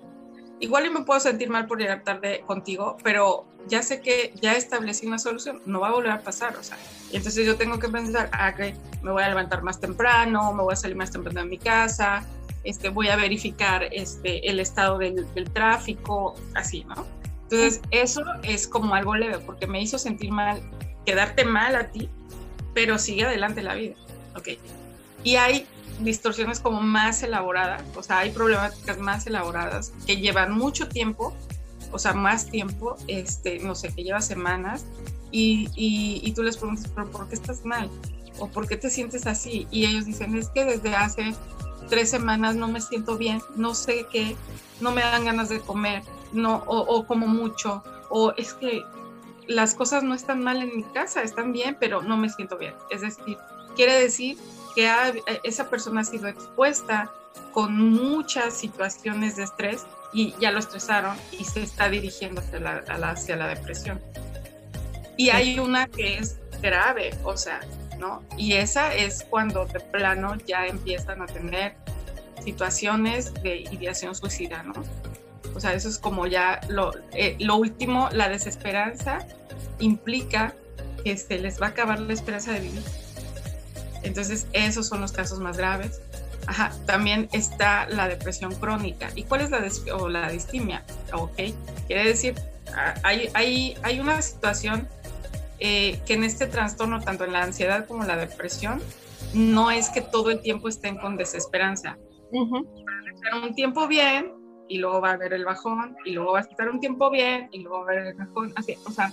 Igual 0.64 0.87
yo 0.87 0.92
me 0.92 1.02
puedo 1.02 1.21
sentir 1.21 1.50
mal 1.50 1.66
por 1.66 1.78
llegar 1.78 2.04
tarde 2.04 2.42
contigo, 2.47 2.97
pero 3.02 3.44
ya 3.68 3.83
sé 3.83 4.00
que 4.00 4.33
ya 4.40 4.54
establecí 4.54 5.06
una 5.06 5.18
solución, 5.18 5.61
no 5.66 5.80
va 5.80 5.88
a 5.88 5.92
volver 5.92 6.11
a 6.12 6.21
pasar, 6.21 6.56
o 6.56 6.62
sea, 6.62 6.78
y 7.12 7.18
entonces 7.18 7.44
yo 7.44 7.56
tengo 7.56 7.78
que 7.78 7.87
pensar, 7.90 8.30
ah, 8.33 8.54
que 8.54 8.75
me 9.02 9.11
voy 9.11 9.23
a 9.23 9.28
levantar 9.28 9.62
más 9.62 9.78
temprano, 9.78 10.54
me 10.54 10.62
voy 10.62 10.73
a 10.73 10.76
salir 10.76 10.97
más 10.97 11.11
temprano 11.11 11.42
de 11.42 11.47
mi 11.47 11.59
casa, 11.59 12.25
este, 12.64 12.88
voy 12.88 13.09
a 13.09 13.16
verificar 13.16 13.87
este, 13.92 14.49
el 14.49 14.59
estado 14.59 14.97
del, 14.97 15.30
del 15.35 15.50
tráfico, 15.50 16.35
así, 16.54 16.83
¿no? 16.85 17.06
Entonces, 17.42 17.83
eso 17.90 18.25
es 18.42 18.66
como 18.66 18.94
algo 18.94 19.16
leve, 19.16 19.40
porque 19.40 19.66
me 19.66 19.83
hizo 19.83 19.99
sentir 19.99 20.30
mal, 20.30 20.62
quedarte 21.04 21.44
mal 21.44 21.76
a 21.76 21.90
ti, 21.90 22.09
pero 22.73 22.99
sigue 22.99 23.26
adelante 23.26 23.61
la 23.61 23.75
vida, 23.75 23.97
¿ok? 24.35 24.49
Y 25.25 25.37
hay 25.37 25.66
distorsiones 26.00 26.60
como 26.60 26.80
más 26.80 27.22
elaboradas, 27.22 27.82
o 27.96 28.02
sea, 28.02 28.18
hay 28.18 28.30
problemáticas 28.30 28.98
más 28.98 29.26
elaboradas 29.26 29.92
que 30.06 30.16
llevan 30.16 30.52
mucho 30.52 30.88
tiempo, 30.88 31.34
o 31.92 31.98
sea, 31.98 32.12
más 32.12 32.46
tiempo, 32.50 32.96
este, 33.06 33.60
no 33.60 33.74
sé, 33.74 33.92
que 33.94 34.02
lleva 34.02 34.20
semanas, 34.20 34.84
y, 35.30 35.68
y, 35.74 36.30
tú 36.32 36.44
les 36.44 36.56
preguntas, 36.56 36.88
pero 36.94 37.10
¿por 37.10 37.28
qué 37.28 37.34
estás 37.34 37.64
mal? 37.64 37.90
¿O 38.38 38.46
por 38.48 38.68
qué 38.68 38.76
te 38.76 38.88
sientes 38.88 39.26
así? 39.26 39.66
Y 39.72 39.84
ellos 39.84 40.04
dicen, 40.04 40.36
es 40.36 40.48
que 40.48 40.64
desde 40.64 40.94
hace 40.94 41.34
tres 41.88 42.08
semanas 42.08 42.54
no 42.54 42.68
me 42.68 42.80
siento 42.80 43.18
bien, 43.18 43.40
no 43.56 43.74
sé 43.74 44.06
qué, 44.12 44.36
no 44.80 44.92
me 44.92 45.00
dan 45.00 45.24
ganas 45.24 45.48
de 45.48 45.58
comer, 45.58 46.04
no, 46.32 46.62
o, 46.66 46.78
o 46.78 47.06
como 47.06 47.26
mucho, 47.26 47.82
o 48.10 48.32
es 48.36 48.54
que 48.54 48.84
las 49.48 49.74
cosas 49.74 50.04
no 50.04 50.14
están 50.14 50.42
mal 50.42 50.62
en 50.62 50.76
mi 50.76 50.84
casa, 50.84 51.22
están 51.22 51.52
bien, 51.52 51.76
pero 51.80 52.00
no 52.00 52.16
me 52.16 52.30
siento 52.30 52.56
bien. 52.56 52.74
Es 52.90 53.00
decir, 53.00 53.36
quiere 53.74 53.94
decir 53.94 54.38
que 54.75 54.90
esa 55.43 55.71
persona 55.71 56.00
ha 56.00 56.04
sido 56.04 56.28
expuesta 56.28 57.11
con 57.52 57.76
muchas 57.76 58.54
situaciones 58.54 59.37
de 59.37 59.45
estrés 59.45 59.87
y 60.12 60.35
ya 60.40 60.52
lo 60.52 60.61
estresaron 60.61 61.16
y 61.33 61.45
se 61.45 61.62
está 61.62 61.88
dirigiendo 61.88 62.40
hacia 62.40 62.61
la, 62.61 62.83
hacia 63.11 63.37
la 63.37 63.49
depresión. 63.49 64.00
Y 65.16 65.31
hay 65.31 65.59
una 65.59 65.87
que 65.87 66.19
es 66.19 66.38
grave, 66.61 67.14
o 67.25 67.37
sea, 67.37 67.61
¿no? 67.99 68.23
Y 68.37 68.54
esa 68.54 68.95
es 68.95 69.25
cuando 69.28 69.66
de 69.66 69.81
plano 69.81 70.37
ya 70.47 70.66
empiezan 70.66 71.23
a 71.23 71.26
tener 71.26 71.76
situaciones 72.45 73.33
de 73.43 73.59
ideación 73.71 74.14
suicida, 74.14 74.62
¿no? 74.62 74.73
O 75.54 75.61
sea, 75.61 75.73
eso 75.75 75.88
es 75.88 75.99
como 75.99 76.26
ya 76.26 76.61
lo, 76.69 76.93
eh, 77.12 77.37
lo 77.38 77.57
último, 77.57 78.09
la 78.12 78.28
desesperanza 78.28 79.26
implica 79.78 80.54
que 81.04 81.16
se 81.16 81.38
les 81.38 81.61
va 81.61 81.66
a 81.66 81.71
acabar 81.71 82.00
la 82.00 82.12
esperanza 82.12 82.52
de 82.52 82.61
vivir. 82.61 82.83
Entonces, 84.04 84.46
esos 84.52 84.87
son 84.87 85.00
los 85.00 85.12
casos 85.12 85.40
más 85.40 85.56
graves. 85.56 86.00
Ajá, 86.46 86.73
también 86.87 87.28
está 87.32 87.88
la 87.88 88.06
depresión 88.06 88.54
crónica. 88.54 89.08
¿Y 89.14 89.25
cuál 89.25 89.40
es 89.40 89.50
la, 89.50 89.66
o 89.94 90.08
la 90.08 90.30
distimia? 90.30 90.84
Ok, 91.12 91.37
quiere 91.87 92.04
decir, 92.04 92.34
ah, 92.76 92.94
hay, 93.02 93.30
hay, 93.34 93.76
hay 93.82 93.99
una 93.99 94.20
situación 94.20 94.87
eh, 95.58 96.00
que 96.06 96.14
en 96.14 96.25
este 96.25 96.46
trastorno, 96.46 97.00
tanto 97.00 97.25
en 97.25 97.32
la 97.32 97.42
ansiedad 97.42 97.87
como 97.87 98.02
en 98.02 98.08
la 98.08 98.16
depresión, 98.16 98.82
no 99.32 99.70
es 99.70 99.88
que 99.88 100.02
todo 100.02 100.30
el 100.30 100.40
tiempo 100.40 100.68
estén 100.68 100.99
con 100.99 101.16
desesperanza. 101.16 101.96
Van 102.30 103.08
a 103.08 103.14
estar 103.14 103.42
un 103.42 103.54
tiempo 103.54 103.87
bien 103.88 104.32
y 104.68 104.78
luego 104.78 105.00
va 105.00 105.11
a 105.11 105.12
haber 105.14 105.32
el 105.32 105.44
bajón 105.44 105.96
y 106.04 106.12
luego 106.12 106.32
va 106.32 106.40
a 106.40 106.42
estar 106.42 106.68
un 106.68 106.80
tiempo 106.80 107.11
bien 107.11 107.49
y 107.52 107.61
luego 107.61 107.84
va 107.84 107.92
a 107.92 107.94
haber 107.94 108.06
el 108.08 108.14
bajón. 108.14 108.52
Así, 108.56 108.76
o 108.84 108.90
sea, 108.90 109.12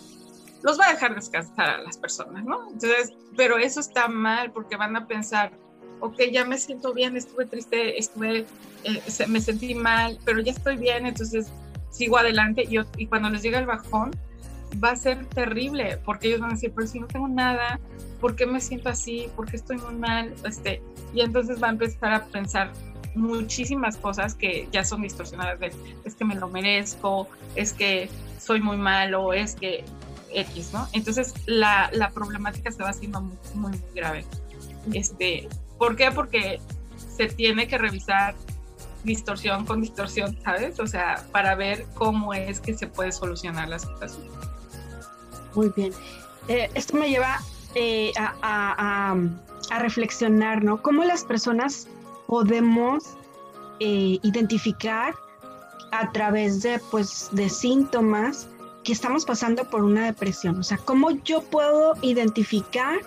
los 0.63 0.79
va 0.79 0.87
a 0.87 0.93
dejar 0.93 1.15
descansar 1.15 1.69
a 1.69 1.81
las 1.81 1.97
personas, 1.97 2.43
¿no? 2.43 2.67
Entonces, 2.71 3.13
pero 3.35 3.57
eso 3.57 3.79
está 3.79 4.07
mal 4.07 4.51
porque 4.51 4.75
van 4.75 4.95
a 4.95 5.07
pensar, 5.07 5.51
ok, 5.99 6.19
ya 6.31 6.45
me 6.45 6.57
siento 6.57 6.93
bien, 6.93 7.17
estuve 7.17 7.45
triste, 7.45 7.97
estuve, 7.97 8.45
eh, 8.83 9.01
me 9.27 9.41
sentí 9.41 9.73
mal, 9.75 10.19
pero 10.25 10.41
ya 10.41 10.51
estoy 10.51 10.77
bien, 10.77 11.05
entonces 11.05 11.51
sigo 11.89 12.17
adelante 12.17 12.67
y, 12.97 13.05
cuando 13.07 13.29
les 13.29 13.43
llega 13.43 13.59
el 13.59 13.65
bajón 13.65 14.11
va 14.81 14.91
a 14.91 14.95
ser 14.95 15.25
terrible 15.27 15.99
porque 16.05 16.29
ellos 16.29 16.39
van 16.39 16.51
a 16.51 16.53
decir, 16.53 16.71
pero 16.73 16.87
si 16.87 16.99
no 16.99 17.07
tengo 17.07 17.27
nada, 17.27 17.79
¿por 18.21 18.35
qué 18.35 18.45
me 18.45 18.61
siento 18.61 18.89
así? 18.89 19.29
¿Por 19.35 19.49
qué 19.49 19.57
estoy 19.57 19.77
muy 19.77 19.95
mal? 19.95 20.33
Este, 20.45 20.81
y 21.13 21.21
entonces 21.21 21.61
va 21.61 21.67
a 21.67 21.71
empezar 21.71 22.13
a 22.13 22.25
pensar 22.25 22.71
muchísimas 23.13 23.97
cosas 23.97 24.35
que 24.35 24.69
ya 24.71 24.85
son 24.85 25.01
distorsionadas 25.01 25.59
de 25.59 25.73
es 26.05 26.15
que 26.15 26.23
me 26.23 26.35
lo 26.35 26.47
merezco, 26.47 27.27
es 27.55 27.73
que 27.73 28.09
soy 28.39 28.61
muy 28.61 28.77
malo, 28.77 29.33
es 29.33 29.55
que 29.55 29.83
X, 30.33 30.71
¿no? 30.73 30.87
Entonces 30.93 31.33
la, 31.45 31.89
la 31.93 32.11
problemática 32.11 32.71
se 32.71 32.83
va 32.83 32.89
haciendo 32.89 33.21
muy, 33.21 33.37
muy, 33.53 33.81
grave. 33.95 34.25
Este, 34.93 35.47
¿Por 35.77 35.95
qué? 35.95 36.11
Porque 36.11 36.59
se 37.15 37.27
tiene 37.27 37.67
que 37.67 37.77
revisar 37.77 38.35
distorsión 39.03 39.65
con 39.65 39.81
distorsión, 39.81 40.37
¿sabes? 40.43 40.79
O 40.79 40.87
sea, 40.87 41.25
para 41.31 41.55
ver 41.55 41.85
cómo 41.95 42.33
es 42.33 42.59
que 42.59 42.77
se 42.77 42.87
puede 42.87 43.11
solucionar 43.11 43.67
la 43.67 43.79
situación. 43.79 44.27
Muy 45.55 45.71
bien. 45.75 45.93
Eh, 46.47 46.69
esto 46.73 46.97
me 46.97 47.09
lleva 47.09 47.39
eh, 47.75 48.11
a, 48.17 48.35
a, 48.41 49.15
a, 49.75 49.79
reflexionar, 49.79 50.63
¿no? 50.63 50.81
¿Cómo 50.81 51.03
las 51.03 51.23
personas 51.23 51.87
podemos 52.27 53.03
eh, 53.79 54.19
identificar 54.23 55.15
a 55.91 56.11
través 56.11 56.61
de, 56.61 56.79
pues, 56.91 57.29
de 57.31 57.49
síntomas 57.49 58.47
que 58.83 58.93
estamos 58.93 59.25
pasando 59.25 59.69
por 59.69 59.83
una 59.83 60.05
depresión. 60.05 60.59
O 60.59 60.63
sea, 60.63 60.77
¿cómo 60.77 61.11
yo 61.23 61.41
puedo 61.43 61.93
identificar 62.01 62.99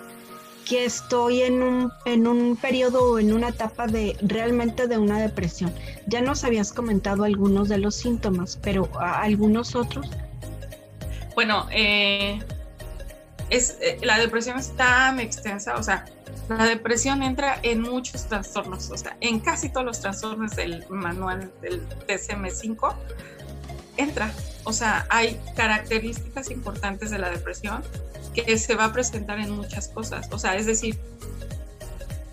que 0.65 0.85
estoy 0.85 1.41
en 1.41 1.61
un, 1.61 1.91
en 2.05 2.27
un 2.27 2.55
periodo 2.55 3.11
o 3.11 3.19
en 3.19 3.33
una 3.33 3.49
etapa 3.49 3.87
de 3.87 4.17
realmente 4.21 4.87
de 4.87 4.97
una 4.97 5.19
depresión? 5.19 5.73
Ya 6.07 6.21
nos 6.21 6.43
habías 6.43 6.71
comentado 6.73 7.23
algunos 7.23 7.69
de 7.69 7.77
los 7.77 7.95
síntomas, 7.95 8.57
pero 8.61 8.89
algunos 8.99 9.75
otros. 9.75 10.07
Bueno, 11.35 11.67
eh, 11.71 12.39
es, 13.49 13.77
eh, 13.81 13.99
la 14.01 14.17
depresión 14.17 14.57
es 14.57 14.75
tan 14.75 15.19
extensa, 15.19 15.75
o 15.75 15.83
sea, 15.83 16.05
la 16.47 16.65
depresión 16.65 17.23
entra 17.23 17.59
en 17.63 17.81
muchos 17.81 18.25
trastornos, 18.25 18.89
o 18.91 18.97
sea, 18.97 19.17
en 19.19 19.39
casi 19.39 19.69
todos 19.69 19.85
los 19.85 19.99
trastornos 19.99 20.55
del 20.55 20.85
manual 20.89 21.51
del 21.61 21.87
DSM-5 22.07 22.95
entra. 23.97 24.31
O 24.63 24.73
sea, 24.73 25.05
hay 25.09 25.39
características 25.55 26.49
importantes 26.51 27.11
de 27.11 27.19
la 27.19 27.29
depresión 27.29 27.83
que 28.33 28.57
se 28.57 28.75
va 28.75 28.85
a 28.85 28.93
presentar 28.93 29.39
en 29.39 29.51
muchas 29.51 29.87
cosas. 29.87 30.27
O 30.31 30.39
sea, 30.39 30.55
es 30.55 30.65
decir, 30.65 30.97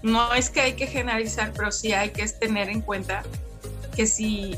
no 0.02 0.34
es 0.34 0.50
que 0.50 0.60
hay 0.60 0.72
que 0.74 0.86
generalizar, 0.86 1.52
pero 1.56 1.70
sí 1.70 1.92
hay 1.92 2.10
que 2.10 2.26
tener 2.28 2.68
en 2.68 2.80
cuenta 2.80 3.22
que 3.94 4.06
si, 4.06 4.56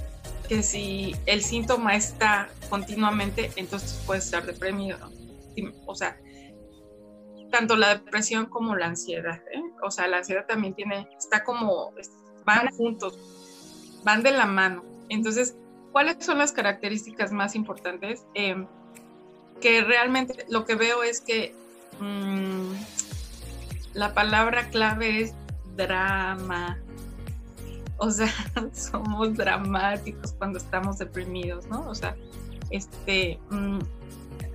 que 0.49 0.63
si 0.63 1.15
el 1.27 1.43
síntoma 1.43 1.97
está 1.97 2.49
continuamente, 2.71 3.51
entonces 3.57 4.01
puede 4.07 4.21
estar 4.21 4.47
deprimido. 4.47 4.99
O 5.87 5.95
sea, 5.95 6.19
tanto 7.51 7.77
la 7.77 7.95
depresión 7.95 8.47
como 8.47 8.75
la 8.75 8.87
ansiedad. 8.87 9.43
¿eh? 9.53 9.63
O 9.83 9.91
sea, 9.91 10.09
la 10.09 10.19
ansiedad 10.19 10.47
también 10.47 10.75
tiene, 10.75 11.09
está 11.17 11.45
como, 11.45 11.93
van 12.45 12.69
juntos, 12.71 13.19
van 14.03 14.23
de 14.23 14.33
la 14.33 14.47
mano. 14.47 14.85
Entonces, 15.09 15.57
¿Cuáles 15.95 16.17
son 16.27 16.39
las 16.39 16.51
características 16.51 17.31
más 17.31 17.55
importantes? 17.55 18.27
Em, 18.35 18.67
que 19.61 19.81
realmente 19.81 20.45
lo 20.49 20.65
que 20.65 20.75
veo 20.75 21.05
es 21.05 21.21
que 21.21 21.55
mm, 22.01 22.73
la 23.93 24.13
palabra 24.13 24.71
clave 24.71 25.21
es 25.21 25.35
drama. 25.77 26.81
O 27.99 28.11
sea, 28.11 28.27
somos 28.73 29.37
dramáticos 29.37 30.33
cuando 30.33 30.59
estamos 30.59 30.99
deprimidos, 30.99 31.69
¿no? 31.69 31.89
O 31.89 31.95
sea, 31.95 32.17
este, 32.71 33.39
mm, 33.51 33.79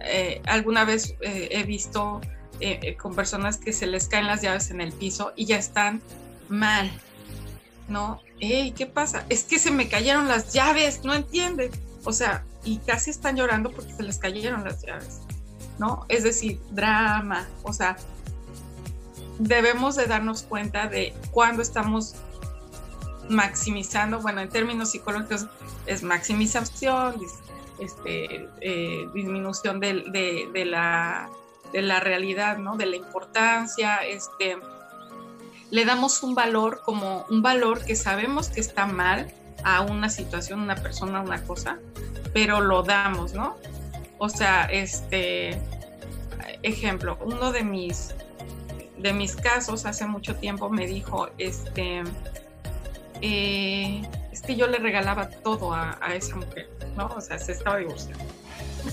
eh, 0.02 0.42
alguna 0.46 0.84
vez 0.84 1.16
eh, 1.22 1.48
he 1.52 1.64
visto 1.64 2.20
eh, 2.60 2.98
con 2.98 3.16
personas 3.16 3.56
que 3.56 3.72
se 3.72 3.88
les 3.88 4.10
caen 4.10 4.28
las 4.28 4.42
llaves 4.42 4.72
en 4.72 4.82
el 4.82 4.92
piso 4.92 5.32
y 5.38 5.46
ya 5.46 5.58
están 5.58 6.02
mal, 6.50 6.92
¿no? 7.90 8.22
Ey, 8.40 8.72
¿qué 8.72 8.86
pasa? 8.86 9.26
Es 9.30 9.44
que 9.44 9.60
se 9.60 9.72
me 9.72 9.90
cayeron 9.90 10.28
las 10.28 10.54
llaves, 10.54 11.04
no 11.04 11.14
entiendes. 11.14 11.72
O 12.04 12.14
sea, 12.14 12.44
y 12.64 12.78
casi 12.78 13.12
están 13.12 13.36
llorando 13.36 13.72
porque 13.72 13.94
se 13.94 14.04
les 14.04 14.18
cayeron 14.18 14.64
las 14.64 14.82
llaves, 14.82 15.22
¿no? 15.78 16.06
Es 16.10 16.24
decir, 16.24 16.60
drama, 16.72 17.48
o 17.64 17.74
sea, 17.74 17.98
debemos 19.38 19.96
de 19.96 20.06
darnos 20.06 20.44
cuenta 20.44 20.88
de 20.88 21.14
cuándo 21.32 21.62
estamos 21.62 22.16
maximizando, 23.30 24.20
bueno, 24.22 24.42
en 24.42 24.50
términos 24.50 24.92
psicológicos 24.92 25.48
es 25.86 26.04
maximización, 26.04 27.22
este, 27.80 28.50
eh, 28.62 29.08
disminución 29.14 29.80
de 29.80 30.66
la 30.66 32.00
realidad, 32.00 32.58
¿no? 32.58 32.76
De 32.76 32.86
la 32.86 32.96
importancia, 32.96 33.98
este, 33.98 34.58
le 35.72 35.86
damos 35.86 36.24
un 36.24 36.36
valor 36.36 36.82
como 36.84 37.26
un 37.30 37.42
valor 37.42 37.84
que 37.86 37.96
sabemos 37.96 38.50
que 38.50 38.60
está 38.60 38.86
mal 38.86 39.32
a 39.64 39.82
una 39.82 40.10
situación, 40.10 40.62
una 40.62 40.76
persona, 40.76 41.22
una 41.22 41.44
cosa, 41.44 41.78
pero 42.34 42.62
lo 42.62 42.84
damos, 42.84 43.34
¿no? 43.34 43.58
O 44.18 44.30
sea, 44.30 44.66
este, 44.66 45.60
ejemplo, 46.64 47.18
uno 47.22 47.52
de 47.52 47.64
mis, 47.64 48.14
de 48.98 49.14
mis 49.14 49.36
casos 49.36 49.86
hace 49.86 50.06
mucho 50.06 50.36
tiempo 50.36 50.70
me 50.70 50.88
dijo, 50.88 51.30
este, 51.38 52.04
eh, 53.22 54.02
es 54.32 54.42
que 54.42 54.56
yo 54.56 54.68
le 54.68 54.78
regalaba 54.80 55.30
todo 55.30 55.74
a, 55.74 55.98
a, 56.02 56.16
esa 56.16 56.36
mujer, 56.36 56.70
¿no? 56.96 57.08
O 57.08 57.22
sea, 57.22 57.38
se 57.38 57.52
estaba 57.52 57.78
divorciando. 57.78 58.24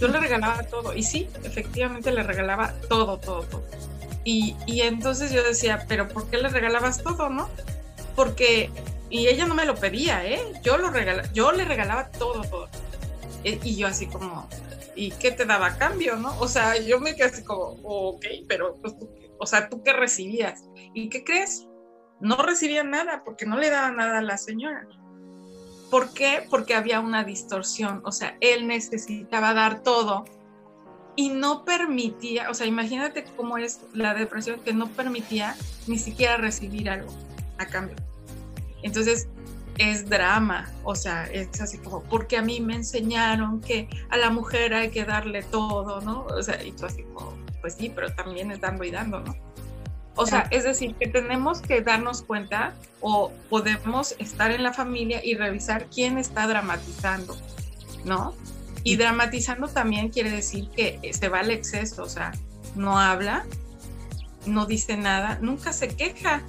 Yo 0.00 0.08
le 0.08 0.18
regalaba 0.18 0.62
todo, 0.64 0.94
y 0.94 1.02
sí, 1.02 1.28
efectivamente 1.44 2.10
le 2.10 2.22
regalaba 2.22 2.72
todo, 2.88 3.18
todo, 3.18 3.42
todo. 3.44 3.64
Y, 4.28 4.56
entonces 4.80 5.30
yo 5.30 5.44
decía, 5.44 5.84
pero 5.86 6.08
¿por 6.08 6.28
qué 6.28 6.38
le 6.38 6.48
regalabas 6.48 7.00
todo, 7.00 7.28
no? 7.28 7.48
Porque, 8.16 8.72
y 9.08 9.28
ella 9.28 9.46
no 9.46 9.54
me 9.54 9.64
lo 9.64 9.76
pedía, 9.76 10.26
¿eh? 10.26 10.40
Yo, 10.64 10.78
lo 10.78 10.90
regala, 10.90 11.22
yo 11.32 11.52
le 11.52 11.64
regalaba 11.64 12.10
todo, 12.10 12.42
todo. 12.42 12.68
E, 13.44 13.60
y 13.62 13.76
yo 13.76 13.86
así 13.86 14.08
como, 14.08 14.48
¿y 14.96 15.12
qué 15.12 15.30
te 15.30 15.44
daba 15.44 15.66
a 15.66 15.78
cambio, 15.78 16.16
no? 16.16 16.36
O 16.40 16.48
sea, 16.48 16.76
yo 16.76 16.98
me 16.98 17.14
quedé 17.14 17.28
así 17.28 17.44
como, 17.44 17.78
ok, 17.84 18.26
pero, 18.48 18.74
pues, 18.82 18.96
o 19.38 19.46
sea, 19.46 19.68
¿tú 19.68 19.84
qué 19.84 19.92
recibías? 19.92 20.64
¿Y 20.92 21.08
qué 21.08 21.22
crees? 21.22 21.64
No 22.18 22.36
recibía 22.42 22.82
nada 22.82 23.22
porque 23.24 23.46
no 23.46 23.56
le 23.56 23.70
daba 23.70 23.92
nada 23.92 24.18
a 24.18 24.22
la 24.22 24.38
señora. 24.38 24.88
¿Por 25.88 26.12
qué? 26.14 26.44
Porque 26.50 26.74
había 26.74 26.98
una 26.98 27.22
distorsión, 27.22 28.02
o 28.04 28.10
sea, 28.10 28.36
él 28.40 28.66
necesitaba 28.66 29.54
dar 29.54 29.84
todo 29.84 30.24
y 31.16 31.30
no 31.30 31.64
permitía, 31.64 32.50
o 32.50 32.54
sea, 32.54 32.66
imagínate 32.66 33.24
cómo 33.36 33.58
es 33.58 33.80
la 33.94 34.14
depresión 34.14 34.60
que 34.60 34.72
no 34.72 34.88
permitía 34.88 35.56
ni 35.86 35.98
siquiera 35.98 36.36
recibir 36.36 36.90
algo 36.90 37.12
a 37.58 37.66
cambio. 37.66 37.96
Entonces, 38.82 39.28
es 39.78 40.08
drama, 40.08 40.70
o 40.84 40.94
sea, 40.94 41.24
es 41.24 41.60
así 41.60 41.78
como, 41.78 42.02
porque 42.04 42.36
a 42.36 42.42
mí 42.42 42.60
me 42.60 42.74
enseñaron 42.74 43.60
que 43.60 43.88
a 44.10 44.16
la 44.16 44.30
mujer 44.30 44.74
hay 44.74 44.90
que 44.90 45.04
darle 45.04 45.42
todo, 45.42 46.00
¿no? 46.00 46.26
O 46.26 46.42
sea, 46.42 46.62
y 46.62 46.72
tú 46.72 46.86
así 46.86 47.02
como, 47.02 47.34
pues 47.60 47.74
sí, 47.74 47.90
pero 47.94 48.14
también 48.14 48.50
es 48.50 48.60
dando 48.60 48.84
y 48.84 48.90
dando, 48.90 49.20
¿no? 49.20 49.34
O 50.18 50.24
sea, 50.24 50.48
es 50.50 50.64
decir, 50.64 50.94
que 50.94 51.08
tenemos 51.08 51.60
que 51.60 51.82
darnos 51.82 52.22
cuenta 52.22 52.74
o 53.02 53.30
podemos 53.50 54.14
estar 54.18 54.50
en 54.50 54.62
la 54.62 54.72
familia 54.72 55.22
y 55.22 55.34
revisar 55.34 55.86
quién 55.86 56.16
está 56.16 56.46
dramatizando, 56.46 57.36
¿no? 58.06 58.34
Y 58.86 58.94
dramatizando 58.94 59.66
también 59.66 60.10
quiere 60.10 60.30
decir 60.30 60.70
que 60.70 61.00
se 61.12 61.28
va 61.28 61.40
al 61.40 61.50
exceso, 61.50 62.04
o 62.04 62.08
sea, 62.08 62.30
no 62.76 63.00
habla, 63.00 63.44
no 64.46 64.64
dice 64.64 64.96
nada, 64.96 65.40
nunca 65.42 65.72
se 65.72 65.88
queja, 65.88 66.44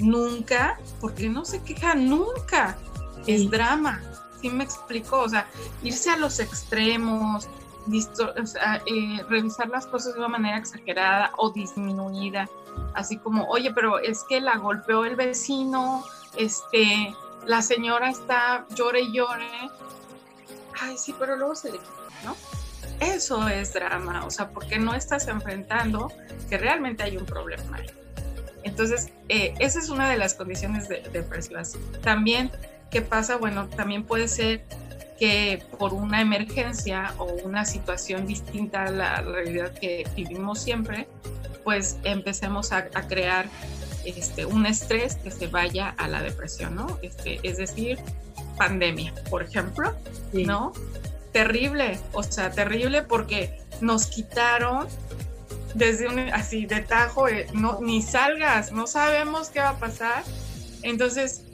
nunca, 0.00 0.80
porque 1.02 1.28
no 1.28 1.44
se 1.44 1.62
queja 1.62 1.94
nunca, 1.94 2.78
es 3.26 3.50
drama, 3.50 4.00
¿sí 4.40 4.48
me 4.48 4.64
explico? 4.64 5.20
O 5.20 5.28
sea, 5.28 5.48
irse 5.82 6.08
a 6.08 6.16
los 6.16 6.40
extremos, 6.40 7.46
o 7.86 8.46
sea, 8.46 8.80
eh, 8.86 9.22
revisar 9.28 9.68
las 9.68 9.86
cosas 9.86 10.14
de 10.14 10.20
una 10.20 10.28
manera 10.28 10.56
exagerada 10.56 11.30
o 11.36 11.50
disminuida, 11.50 12.48
así 12.94 13.18
como, 13.18 13.44
oye, 13.48 13.70
pero 13.74 13.98
es 13.98 14.24
que 14.26 14.40
la 14.40 14.56
golpeó 14.56 15.04
el 15.04 15.14
vecino, 15.14 16.02
este, 16.38 17.14
la 17.44 17.60
señora 17.60 18.08
está 18.08 18.64
llore 18.74 19.02
y 19.02 19.12
llore, 19.12 19.70
ay, 20.80 20.96
sí, 20.98 21.14
pero 21.18 21.36
luego 21.36 21.54
se 21.54 21.72
le 21.72 21.78
quita, 21.78 21.92
¿no? 22.24 22.36
Eso 23.00 23.46
es 23.48 23.72
drama, 23.72 24.24
o 24.24 24.30
sea, 24.30 24.50
porque 24.50 24.78
no 24.78 24.94
estás 24.94 25.28
enfrentando 25.28 26.12
que 26.48 26.56
realmente 26.58 27.02
hay 27.02 27.16
un 27.16 27.26
problema. 27.26 27.78
Entonces, 28.62 29.10
eh, 29.28 29.54
esa 29.58 29.78
es 29.78 29.90
una 29.90 30.10
de 30.10 30.16
las 30.16 30.34
condiciones 30.34 30.88
de, 30.88 31.02
depresivas. 31.12 31.76
También, 32.02 32.50
¿qué 32.90 33.02
pasa? 33.02 33.36
Bueno, 33.36 33.68
también 33.68 34.04
puede 34.04 34.28
ser 34.28 34.64
que 35.18 35.62
por 35.78 35.94
una 35.94 36.20
emergencia 36.20 37.14
o 37.18 37.24
una 37.44 37.64
situación 37.64 38.26
distinta 38.26 38.84
a 38.84 38.90
la 38.90 39.20
realidad 39.22 39.72
que 39.72 40.06
vivimos 40.14 40.60
siempre, 40.60 41.08
pues 41.64 41.98
empecemos 42.04 42.72
a, 42.72 42.86
crear 43.08 43.48
este, 44.04 44.46
un 44.46 44.66
estrés 44.66 45.16
que 45.16 45.30
se 45.30 45.46
vaya 45.46 45.90
a 45.96 46.08
la 46.08 46.22
depresión, 46.22 46.74
¿no? 46.76 46.98
Este, 47.02 47.40
es 47.42 47.56
decir, 47.56 47.98
pandemia, 48.56 49.14
por 49.30 49.42
ejemplo, 49.42 49.92
¿no? 50.32 50.72
Terrible, 51.32 51.98
o 52.12 52.22
sea, 52.22 52.50
terrible 52.50 53.02
porque 53.02 53.60
nos 53.80 54.06
quitaron 54.06 54.88
desde 55.74 56.08
un 56.08 56.18
así 56.18 56.66
de 56.66 56.80
tajo, 56.80 57.28
eh, 57.28 57.46
no, 57.52 57.78
ni 57.80 58.00
salgas, 58.00 58.72
no 58.72 58.86
sabemos 58.86 59.50
qué 59.50 59.60
va 59.60 59.70
a 59.70 59.78
pasar. 59.78 60.24
Entonces, 60.82 61.44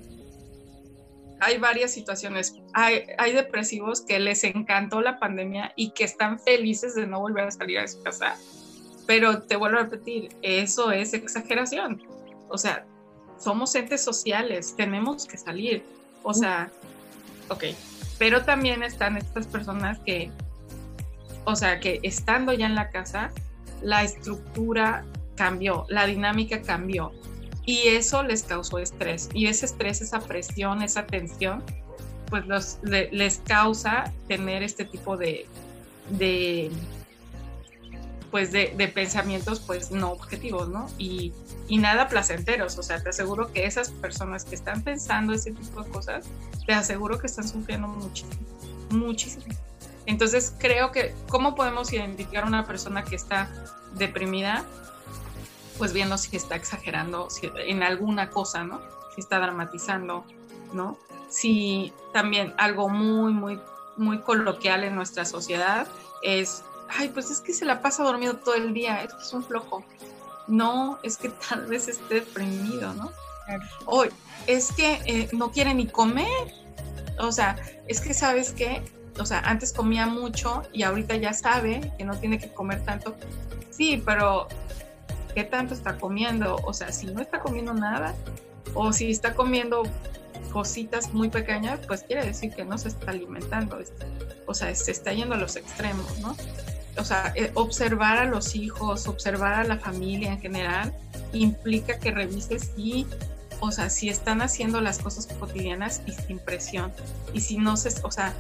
hay 1.41 1.59
varias 1.59 1.91
situaciones. 1.91 2.55
Hay, 2.73 3.05
hay 3.19 3.33
depresivos 3.33 4.01
que 4.01 4.21
les 4.21 4.45
encantó 4.45 5.01
la 5.01 5.19
pandemia 5.19 5.73
y 5.75 5.91
que 5.91 6.05
están 6.05 6.39
felices 6.39 6.95
de 6.95 7.07
no 7.07 7.19
volver 7.19 7.49
a 7.49 7.51
salir 7.51 7.79
a 7.81 7.89
su 7.89 8.01
casa. 8.03 8.37
Pero 9.07 9.43
te 9.43 9.57
vuelvo 9.57 9.79
a 9.79 9.83
repetir, 9.83 10.29
eso 10.43 10.93
es 10.93 11.15
exageración. 11.15 12.01
O 12.49 12.59
sea, 12.59 12.87
somos 13.39 13.75
entes 13.75 14.05
sociales, 14.05 14.75
tenemos 14.77 15.27
que 15.27 15.37
salir. 15.37 15.85
O 16.23 16.35
sea, 16.35 16.71
ok. 17.49 17.65
Pero 18.19 18.45
también 18.45 18.83
están 18.83 19.17
estas 19.17 19.47
personas 19.47 19.99
que, 20.01 20.31
o 21.45 21.57
sea, 21.57 21.81
que 21.81 22.01
estando 22.03 22.53
ya 22.53 22.67
en 22.67 22.75
la 22.75 22.91
casa, 22.91 23.31
la 23.83 24.03
estructura 24.03 25.05
cambió, 25.35 25.87
la 25.89 26.07
dinámica 26.07 26.63
cambió. 26.63 27.13
Y 27.65 27.89
eso 27.89 28.23
les 28.23 28.43
causó 28.43 28.79
estrés. 28.79 29.29
Y 29.33 29.47
ese 29.47 29.67
estrés, 29.67 30.01
esa 30.01 30.21
presión, 30.21 30.83
esa 30.83 31.07
tensión, 31.07 31.63
pues 32.29 32.47
los, 32.47 32.79
les 32.83 33.39
causa 33.39 34.13
tener 34.27 34.63
este 34.63 34.85
tipo 34.85 35.17
de, 35.17 35.47
de 36.11 36.71
pues 38.33 38.51
de, 38.51 38.67
pensamientos 38.93 39.61
pues 39.61 39.91
no 39.91 40.11
objetivos, 40.11 40.69
¿no? 40.71 40.89
Y, 40.97 41.35
y, 41.69 41.77
nada 41.77 42.09
placenteros, 42.09 42.79
o 42.79 42.83
sea, 42.83 43.01
te 43.01 43.11
aseguro 43.11 43.53
que 43.53 43.67
esas 43.67 43.91
personas 43.91 44.47
que 44.47 44.55
están 44.55 44.83
pensando 44.83 45.35
ese 45.35 45.53
tipo 45.53 45.85
de 45.85 45.91
cosas, 45.91 46.25
te 46.67 46.73
aseguro 46.73 47.19
que 47.19 47.27
están 47.27 47.47
sufriendo 47.47 47.89
muchísimo, 47.89 48.41
muchísimo. 48.91 49.45
Entonces 50.07 50.55
creo 50.59 50.91
que, 50.93 51.15
¿cómo 51.29 51.55
podemos 51.55 51.93
identificar 51.93 52.45
a 52.45 52.47
una 52.47 52.67
persona 52.67 53.05
que 53.05 53.17
está 53.17 53.51
deprimida? 53.95 54.65
Pues 55.77 55.93
viendo 55.93 56.17
si 56.17 56.35
está 56.35 56.57
exagerando 56.57 57.29
en 57.67 57.83
alguna 57.83 58.31
cosa, 58.31 58.65
¿no? 58.65 58.81
Si 59.15 59.21
está 59.21 59.39
dramatizando, 59.41 60.25
¿no? 60.73 60.99
Si 61.29 61.93
también 62.15 62.55
algo 62.57 62.89
muy, 62.89 63.35
muy, 63.35 63.61
muy 63.99 64.21
coloquial 64.21 64.85
en 64.85 64.95
nuestra 64.95 65.27
sociedad 65.27 65.87
es, 66.23 66.65
ay, 66.99 67.09
pues 67.09 67.31
es 67.31 67.41
que 67.41 67.53
se 67.53 67.65
la 67.65 67.81
pasa 67.81 68.03
dormido 68.03 68.37
todo 68.37 68.55
el 68.55 68.73
día, 68.75 69.03
es 69.03 69.13
que 69.15 69.23
es 69.23 69.33
un 69.33 69.45
flojo. 69.45 69.85
No, 70.47 70.99
es 71.03 71.17
que 71.17 71.29
tal 71.49 71.67
vez 71.67 71.89
esté 71.89 72.17
deprimido, 72.17 72.93
¿no? 72.95 73.11
Hoy, 73.87 74.09
es 74.47 74.73
que 74.73 75.01
eh, 75.07 75.29
no 75.33 75.51
quiere 75.51 75.75
ni 75.75 75.87
comer. 75.87 76.55
O 77.19 77.31
sea, 77.31 77.57
es 77.87 78.01
que 78.01 78.15
sabes 78.15 78.53
que 78.53 78.83
o 79.19 79.27
sea, 79.27 79.41
antes 79.41 79.73
comía 79.73 80.07
mucho 80.07 80.63
y 80.73 80.83
ahorita 80.85 81.17
ya 81.17 81.33
sabe 81.33 81.93
que 81.99 82.05
no 82.05 82.17
tiene 82.17 82.39
que 82.39 82.53
comer 82.53 82.83
tanto. 82.85 83.15
Sí, 83.71 84.03
pero 84.05 84.49
¿qué 85.35 85.45
tanto 85.45 85.75
está 85.75 85.99
comiendo? 85.99 86.57
O 86.65 86.73
sea, 86.73 86.93
si 86.93 87.07
no 87.07 87.21
está 87.21 87.41
comiendo 87.41 87.75
nada 87.75 88.15
o 88.75 88.93
si 88.93 89.11
está 89.11 89.35
comiendo 89.35 89.83
cositas 90.51 91.13
muy 91.13 91.29
pequeñas, 91.29 91.81
pues 91.87 92.05
quiere 92.05 92.25
decir 92.25 92.55
que 92.55 92.65
no 92.65 92.79
se 92.79 92.89
está 92.89 93.11
alimentando. 93.11 93.79
O 94.47 94.55
sea, 94.55 94.75
se 94.75 94.91
está 94.91 95.13
yendo 95.13 95.35
a 95.35 95.39
los 95.39 95.57
extremos, 95.57 96.19
¿no? 96.21 96.35
O 96.99 97.05
sea, 97.05 97.33
eh, 97.37 97.51
observar 97.55 98.19
a 98.19 98.25
los 98.27 98.55
hijos, 98.55 99.07
observar 99.09 99.55
a 99.55 99.65
la 99.65 99.79
familia 99.79 100.33
en 100.33 100.41
general, 100.41 100.95
implica 101.33 101.99
que 101.99 102.11
revises 102.11 102.71
si, 102.77 103.07
o 103.61 103.71
sea, 103.71 103.89
si 103.89 104.09
están 104.09 104.43
haciendo 104.43 104.81
las 104.81 104.99
cosas 104.99 105.27
cotidianas 105.27 106.03
y 106.07 106.13
sin 106.13 106.39
presión. 106.39 106.93
Y 107.33 107.41
si 107.41 107.57
no 107.57 107.77
se, 107.77 107.93
o 108.03 108.11
sea, 108.11 108.35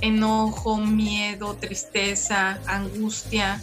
enojo, 0.00 0.76
miedo, 0.76 1.54
tristeza, 1.54 2.60
angustia, 2.66 3.62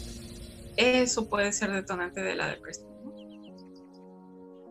eso 0.75 1.27
puede 1.27 1.53
ser 1.53 1.71
detonante 1.71 2.21
de 2.21 2.35
la 2.35 2.47
depresión. 2.47 2.89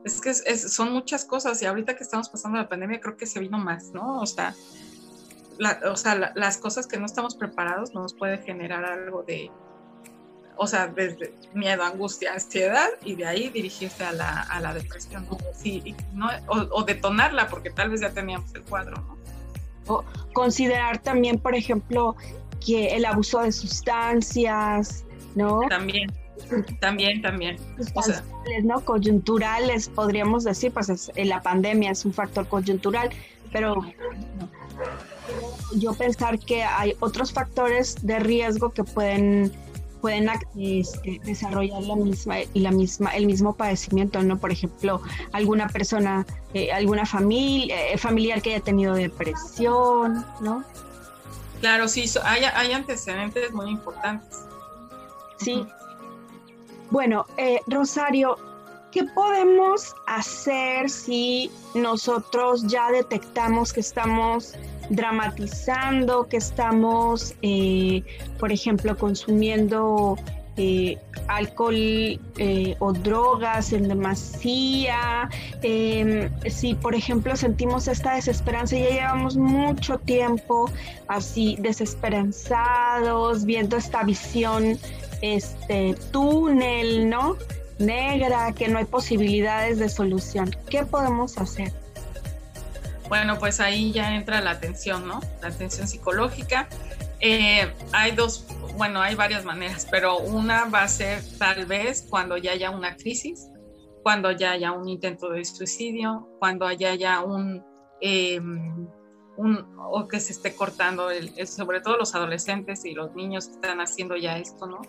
Es 0.05 0.20
que 0.20 0.35
son 0.35 0.92
muchas 0.92 1.24
cosas 1.24 1.61
y 1.62 1.66
ahorita 1.66 1.94
que 1.94 2.05
estamos 2.05 2.29
pasando 2.31 2.59
la 2.59 2.68
pandemia 2.68 3.00
creo 3.00 3.16
que 3.16 3.26
se 3.26 3.38
vino 3.38 3.59
más, 3.59 3.92
¿no? 3.92 4.20
O 4.20 4.26
sea, 4.26 4.55
o 5.87 5.96
sea 5.96 6.33
las 6.35 6.59
cosas 6.59 6.87
que 6.87 6.99
no 6.99 7.07
estamos 7.07 7.35
preparados 7.35 7.94
nos 7.94 8.14
puede 8.14 8.38
generar 8.38 8.85
algo 8.85 9.23
de, 9.23 9.51
o 10.57 10.66
sea, 10.66 10.88
desde 10.88 11.35
miedo, 11.55 11.83
angustia, 11.83 12.33
ansiedad 12.33 12.88
y 13.05 13.14
de 13.14 13.27
ahí 13.27 13.49
dirigirse 13.49 14.05
a 14.05 14.12
la, 14.12 14.42
a 14.42 14.61
la 14.61 14.75
depresión, 14.75 15.27
Sí, 15.55 15.94
¿no? 16.12 16.29
O, 16.49 16.81
o, 16.81 16.85
detonarla 16.85 17.49
porque 17.49 17.70
tal 17.70 17.90
vez 17.90 18.01
ya 18.01 18.11
teníamos 18.11 18.55
el 18.55 18.62
cuadro, 18.62 18.96
¿no? 18.96 19.20
considerar 20.33 20.99
también, 20.99 21.38
por 21.38 21.55
ejemplo, 21.55 22.16
que 22.64 22.94
el 22.94 23.05
abuso 23.05 23.40
de 23.40 23.53
sustancias, 23.53 25.05
¿no? 25.35 25.61
También, 25.68 26.12
también, 26.81 27.23
también. 27.23 27.57
¿no? 28.62 28.81
Coyunturales, 28.85 29.88
podríamos 29.88 30.44
decir, 30.44 30.73
pues 30.73 31.11
la 31.16 31.42
pandemia 31.42 31.90
es 31.90 32.05
un 32.05 32.12
factor 32.12 32.46
coyuntural, 32.49 33.11
pero 33.53 33.83
yo 35.77 35.95
pensar 35.95 36.38
que 36.38 36.62
hay 36.62 36.95
otros 37.01 37.33
factores 37.33 37.97
de 38.03 38.19
riesgo 38.19 38.71
que 38.71 38.85
pueden 38.85 39.53
pueden 40.01 40.31
este, 40.59 41.21
desarrollar 41.25 41.83
la 41.83 41.95
misma 41.95 42.37
la 42.55 42.71
misma 42.71 43.11
el 43.11 43.27
mismo 43.27 43.55
padecimiento 43.55 44.23
no 44.23 44.38
por 44.38 44.51
ejemplo 44.51 45.03
alguna 45.33 45.69
persona 45.69 46.25
eh, 46.55 46.73
alguna 46.73 47.05
familia 47.05 47.93
eh, 47.93 47.99
familiar 47.99 48.40
que 48.40 48.55
haya 48.55 48.64
tenido 48.64 48.95
depresión 48.95 50.25
no 50.40 50.64
claro 51.61 51.87
sí 51.87 52.11
hay, 52.25 52.45
hay 52.45 52.73
antecedentes 52.73 53.53
muy 53.53 53.71
importantes. 53.71 54.38
Sí. 55.38 55.66
Bueno 56.90 57.27
eh, 57.37 57.61
Rosario 57.66 58.37
¿Qué 58.90 59.05
podemos 59.05 59.95
hacer 60.07 60.90
si 60.90 61.49
nosotros 61.75 62.66
ya 62.66 62.90
detectamos 62.90 63.73
que 63.73 63.81
estamos 63.81 64.55
dramatizando, 64.90 66.29
que 66.29 66.37
estamos, 66.37 67.35
eh, 67.42 68.03
por 68.38 68.53
ejemplo, 68.53 68.96
consumiendo 68.96 70.18
eh, 70.57 70.98
alcohol 71.29 71.74
eh, 71.74 72.76
o 72.81 72.92
drogas 72.92 73.72
en 73.72 73.88
demasía, 73.88 75.31
em, 75.62 76.29
si 76.50 76.74
por 76.74 76.94
ejemplo 76.94 77.35
sentimos 77.37 77.88
esta 77.88 78.16
desesperanza, 78.16 78.76
ya 78.76 78.90
llevamos 78.90 79.37
mucho 79.37 79.98
tiempo 79.98 80.68
así 81.09 81.57
desesperanzados, 81.61 83.44
viendo 83.44 83.76
esta 83.76 84.03
visión, 84.03 84.79
este 85.22 85.94
túnel, 86.11 87.09
¿no? 87.09 87.37
negra, 87.79 88.53
que 88.53 88.68
no 88.68 88.79
hay 88.79 88.85
posibilidades 88.85 89.79
de 89.79 89.88
solución. 89.88 90.55
¿Qué 90.68 90.85
podemos 90.85 91.38
hacer? 91.38 91.72
Bueno, 93.11 93.40
pues 93.40 93.59
ahí 93.59 93.90
ya 93.90 94.14
entra 94.14 94.40
la 94.40 94.53
atención, 94.53 95.09
¿no? 95.09 95.18
La 95.42 95.49
atención 95.49 95.88
psicológica. 95.88 96.68
Eh, 97.18 97.75
hay 97.92 98.12
dos, 98.12 98.46
bueno, 98.77 99.01
hay 99.01 99.16
varias 99.16 99.44
maneras, 99.44 99.88
pero 99.90 100.18
una 100.18 100.66
va 100.66 100.85
a 100.85 100.88
ser 100.88 101.20
tal 101.37 101.66
vez 101.66 102.07
cuando 102.09 102.37
ya 102.37 102.53
haya 102.53 102.70
una 102.70 102.96
crisis, 102.96 103.49
cuando 104.05 104.31
ya 104.31 104.53
haya 104.53 104.70
un 104.70 104.88
intento 104.88 105.29
de 105.29 105.44
suicidio, 105.44 106.29
cuando 106.38 106.66
haya 106.66 106.94
ya 106.94 107.25
un, 107.25 107.64
em, 108.01 108.87
un 109.37 109.66
o 109.77 110.07
que 110.07 110.20
se 110.20 110.31
esté 110.31 110.55
cortando, 110.55 111.11
el, 111.11 111.49
sobre 111.49 111.81
todo 111.81 111.96
los 111.96 112.14
adolescentes 112.14 112.85
y 112.85 112.94
los 112.94 113.12
niños 113.16 113.49
que 113.49 113.55
están 113.55 113.81
haciendo 113.81 114.16
ya 114.16 114.38
esto, 114.38 114.68
¿no? 114.68 114.83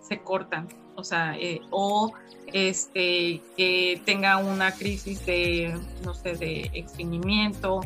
Se 0.00 0.20
cortan 0.20 0.66
o 0.98 1.04
sea, 1.04 1.36
eh, 1.38 1.60
o 1.70 2.12
este, 2.52 3.40
que 3.56 4.02
tenga 4.04 4.36
una 4.38 4.72
crisis 4.72 5.24
de, 5.24 5.78
no 6.04 6.12
sé, 6.12 6.32
de 6.32 6.70
estreñimiento, 6.74 7.80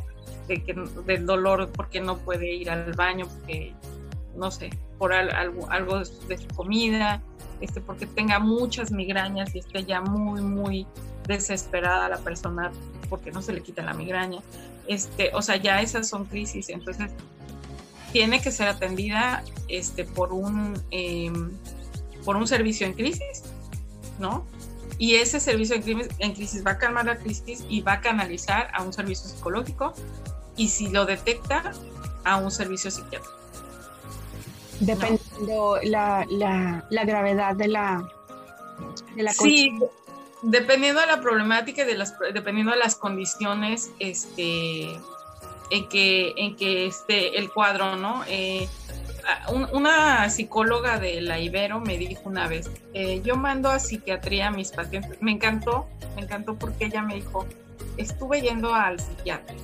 de 0.48 0.62
que, 0.64 0.74
del 1.04 1.26
dolor 1.26 1.70
porque 1.72 2.00
no 2.00 2.16
puede 2.16 2.54
ir 2.54 2.70
al 2.70 2.94
baño, 2.94 3.26
porque, 3.28 3.74
no 4.34 4.50
sé, 4.50 4.70
por 4.98 5.12
algo, 5.12 5.70
algo 5.70 5.98
de 5.98 6.38
su 6.38 6.48
comida, 6.56 7.20
este, 7.60 7.82
porque 7.82 8.06
tenga 8.06 8.38
muchas 8.38 8.90
migrañas 8.90 9.54
y 9.54 9.58
esté 9.58 9.84
ya 9.84 10.00
muy, 10.00 10.40
muy 10.40 10.86
desesperada 11.26 12.08
la 12.08 12.18
persona 12.18 12.72
porque 13.10 13.30
no 13.30 13.42
se 13.42 13.52
le 13.52 13.60
quita 13.60 13.82
la 13.82 13.92
migraña. 13.92 14.40
Este, 14.86 15.30
o 15.34 15.42
sea, 15.42 15.56
ya 15.56 15.82
esas 15.82 16.08
son 16.08 16.24
crisis, 16.24 16.70
entonces 16.70 17.10
tiene 18.10 18.40
que 18.40 18.50
ser 18.50 18.68
atendida 18.68 19.44
este, 19.68 20.04
por 20.04 20.32
un... 20.32 20.82
Em, 20.90 21.50
por 22.24 22.36
un 22.36 22.46
servicio 22.46 22.86
en 22.86 22.94
crisis, 22.94 23.42
¿no? 24.18 24.46
Y 24.98 25.16
ese 25.16 25.40
servicio 25.40 25.76
en 25.76 26.34
crisis, 26.34 26.64
va 26.64 26.72
a 26.72 26.78
calmar 26.78 27.06
la 27.06 27.16
crisis 27.16 27.64
y 27.68 27.80
va 27.80 27.94
a 27.94 28.00
canalizar 28.00 28.70
a 28.72 28.82
un 28.82 28.92
servicio 28.92 29.28
psicológico 29.28 29.94
y 30.56 30.68
si 30.68 30.88
lo 30.90 31.06
detecta, 31.06 31.72
a 32.24 32.36
un 32.36 32.50
servicio 32.50 32.90
psiquiátrico. 32.90 33.36
Dependiendo 34.80 35.78
la, 35.82 36.26
la, 36.30 37.04
gravedad 37.04 37.56
de 37.56 37.68
la, 37.68 38.08
de 39.16 39.22
la 39.22 39.32
Sí, 39.32 39.76
dependiendo 40.42 41.00
de 41.00 41.06
la 41.06 41.20
problemática 41.20 41.82
y 41.82 41.86
de 41.86 41.94
las, 41.94 42.14
dependiendo 42.32 42.72
de 42.72 42.78
las 42.78 42.94
condiciones 42.94 43.90
este, 43.98 44.92
en, 45.70 45.88
que, 45.88 46.34
en 46.36 46.56
que 46.56 46.86
esté 46.86 47.38
el 47.38 47.50
cuadro, 47.50 47.96
¿no? 47.96 48.22
Eh, 48.28 48.68
una 49.72 50.28
psicóloga 50.30 50.98
de 50.98 51.20
la 51.20 51.38
Ibero 51.38 51.80
me 51.80 51.98
dijo 51.98 52.22
una 52.24 52.48
vez, 52.48 52.70
eh, 52.94 53.20
yo 53.24 53.36
mando 53.36 53.70
a 53.70 53.78
psiquiatría 53.78 54.48
a 54.48 54.50
mis 54.50 54.70
pacientes. 54.70 55.20
Me 55.20 55.32
encantó, 55.32 55.88
me 56.16 56.22
encantó 56.22 56.56
porque 56.56 56.86
ella 56.86 57.02
me 57.02 57.16
dijo, 57.16 57.46
estuve 57.96 58.40
yendo 58.40 58.74
al 58.74 59.00
psiquiatra. 59.00 59.54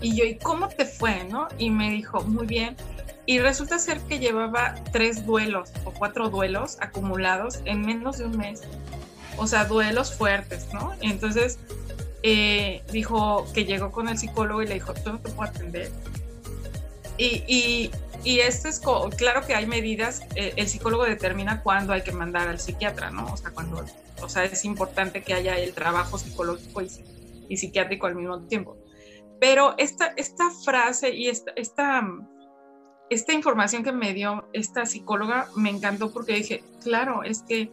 Y 0.00 0.16
yo, 0.16 0.24
¿y 0.24 0.36
cómo 0.36 0.68
te 0.68 0.84
fue? 0.84 1.24
¿no? 1.24 1.48
Y 1.58 1.70
me 1.70 1.90
dijo, 1.90 2.22
muy 2.22 2.46
bien. 2.46 2.76
Y 3.24 3.40
resulta 3.40 3.78
ser 3.78 4.00
que 4.02 4.18
llevaba 4.18 4.76
tres 4.92 5.26
duelos 5.26 5.70
o 5.84 5.90
cuatro 5.90 6.30
duelos 6.30 6.78
acumulados 6.80 7.60
en 7.64 7.80
menos 7.80 8.18
de 8.18 8.26
un 8.26 8.36
mes. 8.36 8.62
O 9.36 9.46
sea, 9.46 9.64
duelos 9.64 10.14
fuertes, 10.14 10.68
¿no? 10.72 10.94
Entonces 11.00 11.58
eh, 12.22 12.82
dijo 12.92 13.46
que 13.52 13.64
llegó 13.64 13.90
con 13.90 14.08
el 14.08 14.16
psicólogo 14.16 14.62
y 14.62 14.66
le 14.66 14.74
dijo, 14.74 14.94
tú 14.94 15.12
no 15.12 15.18
te 15.18 15.30
puedo 15.30 15.50
atender. 15.50 15.90
Y, 17.18 17.90
y 18.26 18.40
esto 18.40 18.66
es, 18.66 18.80
claro 19.16 19.46
que 19.46 19.54
hay 19.54 19.66
medidas, 19.66 20.22
eh, 20.34 20.52
el 20.56 20.66
psicólogo 20.66 21.04
determina 21.04 21.62
cuándo 21.62 21.92
hay 21.92 22.02
que 22.02 22.10
mandar 22.10 22.48
al 22.48 22.58
psiquiatra, 22.58 23.08
¿no? 23.08 23.32
O 23.32 23.36
sea, 23.36 23.52
cuando, 23.52 23.84
o 24.20 24.28
sea, 24.28 24.42
es 24.42 24.64
importante 24.64 25.22
que 25.22 25.32
haya 25.32 25.56
el 25.56 25.72
trabajo 25.74 26.18
psicológico 26.18 26.82
y, 27.48 27.56
psiquiátrico 27.56 28.08
al 28.08 28.16
mismo 28.16 28.40
tiempo. 28.40 28.76
Pero 29.38 29.76
esta, 29.78 30.06
esta 30.16 30.50
frase 30.50 31.14
y 31.14 31.28
esta, 31.28 31.52
esta, 31.54 32.02
esta 33.10 33.32
información 33.32 33.84
que 33.84 33.92
me 33.92 34.12
dio 34.12 34.48
esta 34.52 34.86
psicóloga 34.86 35.48
me 35.54 35.70
encantó 35.70 36.12
porque 36.12 36.32
dije, 36.32 36.64
claro, 36.82 37.22
es 37.22 37.42
que 37.42 37.70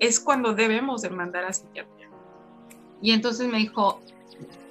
es 0.00 0.18
cuando 0.18 0.54
debemos 0.54 1.02
de 1.02 1.10
mandar 1.10 1.44
al 1.44 1.54
psiquiatra. 1.54 2.10
Y 3.00 3.12
entonces 3.12 3.46
me 3.46 3.58
dijo, 3.58 4.02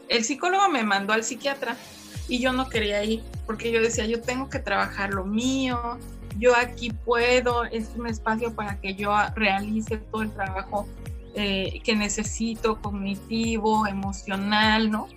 el 0.10 0.26
psicólogo 0.26 0.68
me 0.68 0.84
mandó 0.84 1.14
al 1.14 1.24
psiquiatra 1.24 1.78
y 2.28 2.40
yo 2.40 2.54
no 2.54 2.70
quería 2.70 3.04
ir 3.04 3.24
porque 3.46 3.72
yo 3.72 3.82
decía, 3.82 4.06
yo 4.06 4.22
tengo 4.22 4.50
que 4.50 4.60
trabajar 4.60 5.14
lo 5.14 5.26
mío, 5.26 6.00
yo 6.38 6.56
aquí 6.56 6.92
puedo, 6.92 7.66
es 7.66 7.92
un 7.96 8.08
espacio 8.08 8.54
para 8.54 8.80
que 8.80 8.96
yo 8.96 9.14
realice 9.36 9.98
todo 9.98 10.24
el 10.24 10.32
trabajo 10.32 10.88
eh, 11.36 11.82
que 11.84 11.96
necesito, 11.96 12.82
cognitivo, 12.82 13.88
emocional, 13.88 14.92
¿no? 14.92 15.08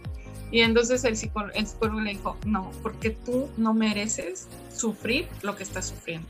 Y 0.51 0.61
entonces 0.61 1.05
el 1.05 1.17
psicólogo, 1.17 1.53
el 1.55 1.67
psicólogo 1.67 2.01
le 2.01 2.11
dijo, 2.11 2.37
no, 2.47 2.71
porque 2.83 3.11
tú 3.11 3.49
no 3.57 3.75
mereces 3.75 4.49
sufrir 4.75 5.29
lo 5.43 5.57
que 5.57 5.63
estás 5.63 5.87
sufriendo. 5.87 6.29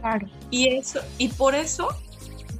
Claro. 0.00 0.28
Y 0.50 0.68
eso, 0.68 1.00
y 1.18 1.28
por 1.28 1.54
eso, 1.54 1.88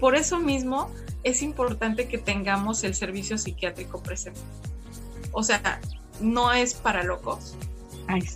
por 0.01 0.17
eso 0.17 0.39
mismo 0.39 0.91
es 1.23 1.43
importante 1.43 2.09
que 2.09 2.19
tengamos 2.19 2.83
el 2.85 2.95
servicio 2.95 3.39
psiquiátrico 3.39 4.03
presente. 4.03 4.41
O 5.33 5.43
sea, 5.43 5.81
no 6.23 6.53
es 6.53 6.75
para 6.75 7.03
locos, 7.03 7.57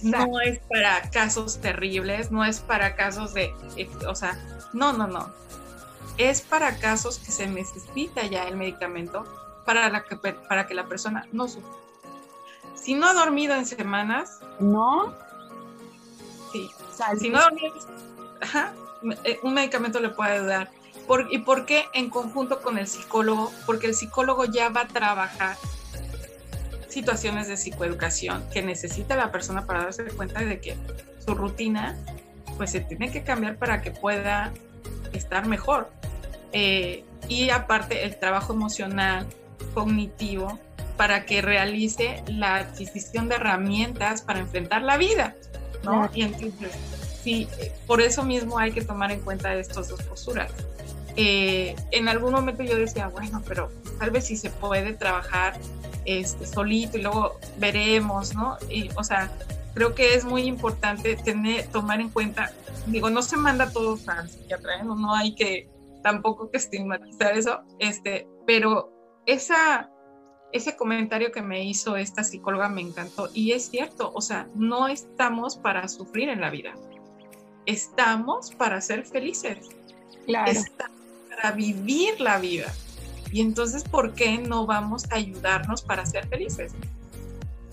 no 0.02 0.40
es 0.40 0.58
para 0.70 1.10
casos 1.10 1.58
terribles, 1.60 2.30
no 2.30 2.44
es 2.44 2.60
para 2.60 2.96
casos 2.96 3.34
de, 3.34 3.54
o 4.08 4.14
sea, 4.14 4.38
no, 4.72 4.92
no, 4.92 5.06
no. 5.06 5.30
Es 6.18 6.40
para 6.40 6.78
casos 6.78 7.18
que 7.18 7.30
se 7.30 7.46
necesita 7.46 8.24
ya 8.24 8.44
el 8.48 8.56
medicamento 8.56 9.24
para, 9.66 9.88
la 9.90 10.04
que, 10.04 10.16
para 10.16 10.66
que 10.66 10.74
la 10.74 10.86
persona 10.86 11.26
no 11.32 11.46
sufra. 11.48 11.70
Si 12.74 12.94
no 12.94 13.06
ha 13.06 13.14
dormido 13.14 13.54
en 13.54 13.66
semanas. 13.66 14.40
No. 14.60 15.14
Sí. 16.52 16.70
si 17.18 17.28
no 17.28 17.38
ha 17.38 17.42
dormido, 17.42 17.74
eh, 19.24 19.40
un 19.42 19.54
medicamento 19.54 20.00
le 20.00 20.10
puede 20.10 20.32
ayudar. 20.32 20.70
¿Y 21.30 21.38
por 21.38 21.66
qué 21.66 21.84
en 21.92 22.10
conjunto 22.10 22.62
con 22.62 22.78
el 22.78 22.86
psicólogo? 22.86 23.52
Porque 23.66 23.86
el 23.88 23.94
psicólogo 23.94 24.44
ya 24.44 24.70
va 24.70 24.82
a 24.82 24.88
trabajar 24.88 25.56
situaciones 26.96 27.46
de 27.46 27.58
psicoeducación 27.58 28.42
que 28.50 28.62
necesita 28.62 29.16
la 29.16 29.30
persona 29.30 29.66
para 29.66 29.84
darse 29.84 30.02
cuenta 30.04 30.40
de 30.40 30.60
que 30.60 30.78
su 31.22 31.34
rutina 31.34 31.94
pues 32.56 32.70
se 32.70 32.80
tiene 32.80 33.10
que 33.10 33.22
cambiar 33.22 33.56
para 33.56 33.82
que 33.82 33.90
pueda 33.90 34.50
estar 35.12 35.46
mejor. 35.46 35.90
Eh, 36.52 37.04
y 37.28 37.50
aparte 37.50 38.04
el 38.04 38.18
trabajo 38.18 38.54
emocional, 38.54 39.26
cognitivo, 39.74 40.58
para 40.96 41.26
que 41.26 41.42
realice 41.42 42.22
la 42.28 42.56
adquisición 42.56 43.28
de 43.28 43.34
herramientas 43.34 44.22
para 44.22 44.38
enfrentar 44.38 44.80
la 44.80 44.96
vida, 44.96 45.36
¿no? 45.84 46.08
Y 46.14 46.22
entonces, 46.22 46.72
sí, 47.22 47.46
por 47.86 48.00
eso 48.00 48.24
mismo 48.24 48.58
hay 48.58 48.72
que 48.72 48.80
tomar 48.80 49.12
en 49.12 49.20
cuenta 49.20 49.54
estas 49.54 49.88
dos 49.88 50.02
posturas. 50.02 50.50
Eh, 51.16 51.76
en 51.90 52.08
algún 52.08 52.32
momento 52.32 52.62
yo 52.62 52.78
decía, 52.78 53.08
bueno, 53.08 53.42
pero 53.46 53.70
tal 53.98 54.10
vez 54.12 54.24
si 54.28 54.38
se 54.38 54.48
puede 54.48 54.94
trabajar 54.94 55.58
este, 56.06 56.46
solito 56.46 56.96
y 56.96 57.02
luego 57.02 57.38
veremos, 57.58 58.34
¿no? 58.34 58.56
Y, 58.70 58.88
o 58.96 59.04
sea, 59.04 59.30
creo 59.74 59.94
que 59.94 60.14
es 60.14 60.24
muy 60.24 60.42
importante 60.42 61.16
tener, 61.16 61.66
tomar 61.68 62.00
en 62.00 62.08
cuenta, 62.08 62.52
digo, 62.86 63.10
no 63.10 63.20
se 63.20 63.36
manda 63.36 63.70
todo 63.70 63.98
al 64.06 64.30
psiquiatra, 64.30 64.76
¿eh? 64.78 64.84
no, 64.84 64.94
no 64.94 65.14
hay 65.14 65.34
que 65.34 65.68
tampoco 66.02 66.50
que 66.50 66.56
estigmatizar 66.56 67.36
eso, 67.36 67.60
este, 67.78 68.26
pero 68.46 68.92
esa, 69.26 69.90
ese 70.52 70.76
comentario 70.76 71.32
que 71.32 71.42
me 71.42 71.64
hizo 71.64 71.96
esta 71.96 72.24
psicóloga 72.24 72.68
me 72.68 72.80
encantó 72.80 73.28
y 73.34 73.52
es 73.52 73.68
cierto, 73.68 74.12
o 74.14 74.20
sea, 74.20 74.48
no 74.54 74.88
estamos 74.88 75.56
para 75.56 75.88
sufrir 75.88 76.28
en 76.28 76.40
la 76.40 76.48
vida, 76.48 76.74
estamos 77.66 78.54
para 78.54 78.80
ser 78.80 79.04
felices, 79.04 79.68
claro. 80.24 80.52
estamos 80.52 81.00
para 81.28 81.50
vivir 81.52 82.20
la 82.20 82.38
vida. 82.38 82.72
Y 83.36 83.42
entonces, 83.42 83.84
¿por 83.84 84.14
qué 84.14 84.38
no 84.38 84.64
vamos 84.64 85.04
a 85.12 85.16
ayudarnos 85.16 85.82
para 85.82 86.06
ser 86.06 86.26
felices? 86.26 86.72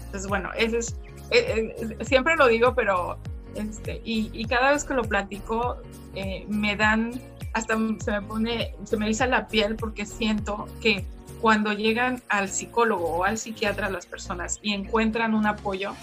Entonces, 0.08 0.28
bueno, 0.28 0.50
ese 0.58 0.80
es, 0.80 0.98
eh, 1.32 1.74
eh, 1.80 2.04
siempre 2.04 2.36
lo 2.36 2.48
digo, 2.50 2.76
pero, 2.76 3.18
este, 3.56 4.02
y, 4.04 4.44
cada 4.44 4.74
vez 4.74 4.84
que 4.84 4.94
lo 4.94 5.04
platico, 5.04 5.78
eh, 6.16 6.46
me 6.50 6.76
dan, 6.76 7.14
hasta 7.54 7.78
se 8.04 8.12
me 8.12 8.22
pone, 8.24 8.76
se 8.84 8.98
me 8.98 9.06
eriza 9.06 9.26
la 9.26 9.48
piel 9.48 9.78
porque 9.78 10.06
siento 10.06 10.68
que 10.82 11.06
cuando 11.40 11.72
llegan 11.72 12.22
al 12.28 12.50
psicólogo 12.50 13.06
o 13.06 13.24
al 13.24 13.38
psiquiatra 13.38 13.90
las 13.90 14.06
personas 14.06 14.60
y 14.62 14.74
encuentran 14.74 15.34
un 15.34 15.46
apoyo 15.46 15.94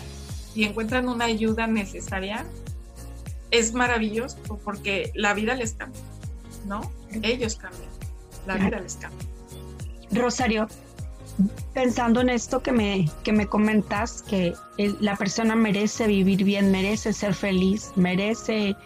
y 0.54 0.64
encuentran 0.64 1.06
una 1.06 1.26
ayuda 1.26 1.66
necesaria, 1.66 2.46
es 3.50 3.74
maravilloso 3.74 4.38
porque 4.64 5.12
la 5.14 5.34
vida 5.34 5.54
les 5.54 5.74
cambia, 5.74 6.00
¿no? 6.64 6.80
Ellos 7.20 7.56
cambian, 7.56 7.90
la 8.46 8.54
vida 8.56 8.80
les 8.80 8.94
cambia. 8.94 9.29
Rosario, 10.12 10.68
pensando 11.74 12.20
en 12.20 12.30
esto 12.30 12.62
que 12.62 12.72
me, 12.72 13.10
que 13.22 13.32
me 13.32 13.46
comentas, 13.46 14.22
que 14.22 14.54
la 14.76 15.16
persona 15.16 15.54
merece 15.54 16.06
vivir 16.06 16.44
bien, 16.44 16.70
merece 16.70 17.12
ser 17.12 17.34
feliz, 17.34 17.92
merece 17.96 18.76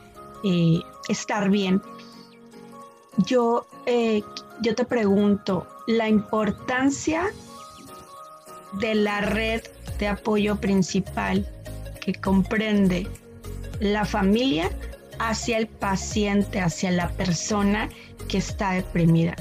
eh, 0.45 0.81
estar 1.09 1.51
bien, 1.51 1.81
yo, 3.19 3.67
eh, 3.87 4.23
yo 4.61 4.75
te 4.75 4.85
pregunto, 4.85 5.67
la 5.87 6.09
importancia 6.09 7.31
de 8.75 8.95
la 8.95 9.21
red 9.21 9.63
de 9.99 10.09
apoyo 10.09 10.57
principal 10.57 11.49
que 12.01 12.15
comprende 12.15 13.07
la 13.81 14.05
familia 14.05 14.71
hacia 15.19 15.59
el 15.59 15.69
paciente, 15.69 16.61
hacia 16.61 16.91
la 16.91 17.09
persona 17.11 17.89
que 18.29 18.39
está 18.39 18.73
deprimida. 18.73 19.37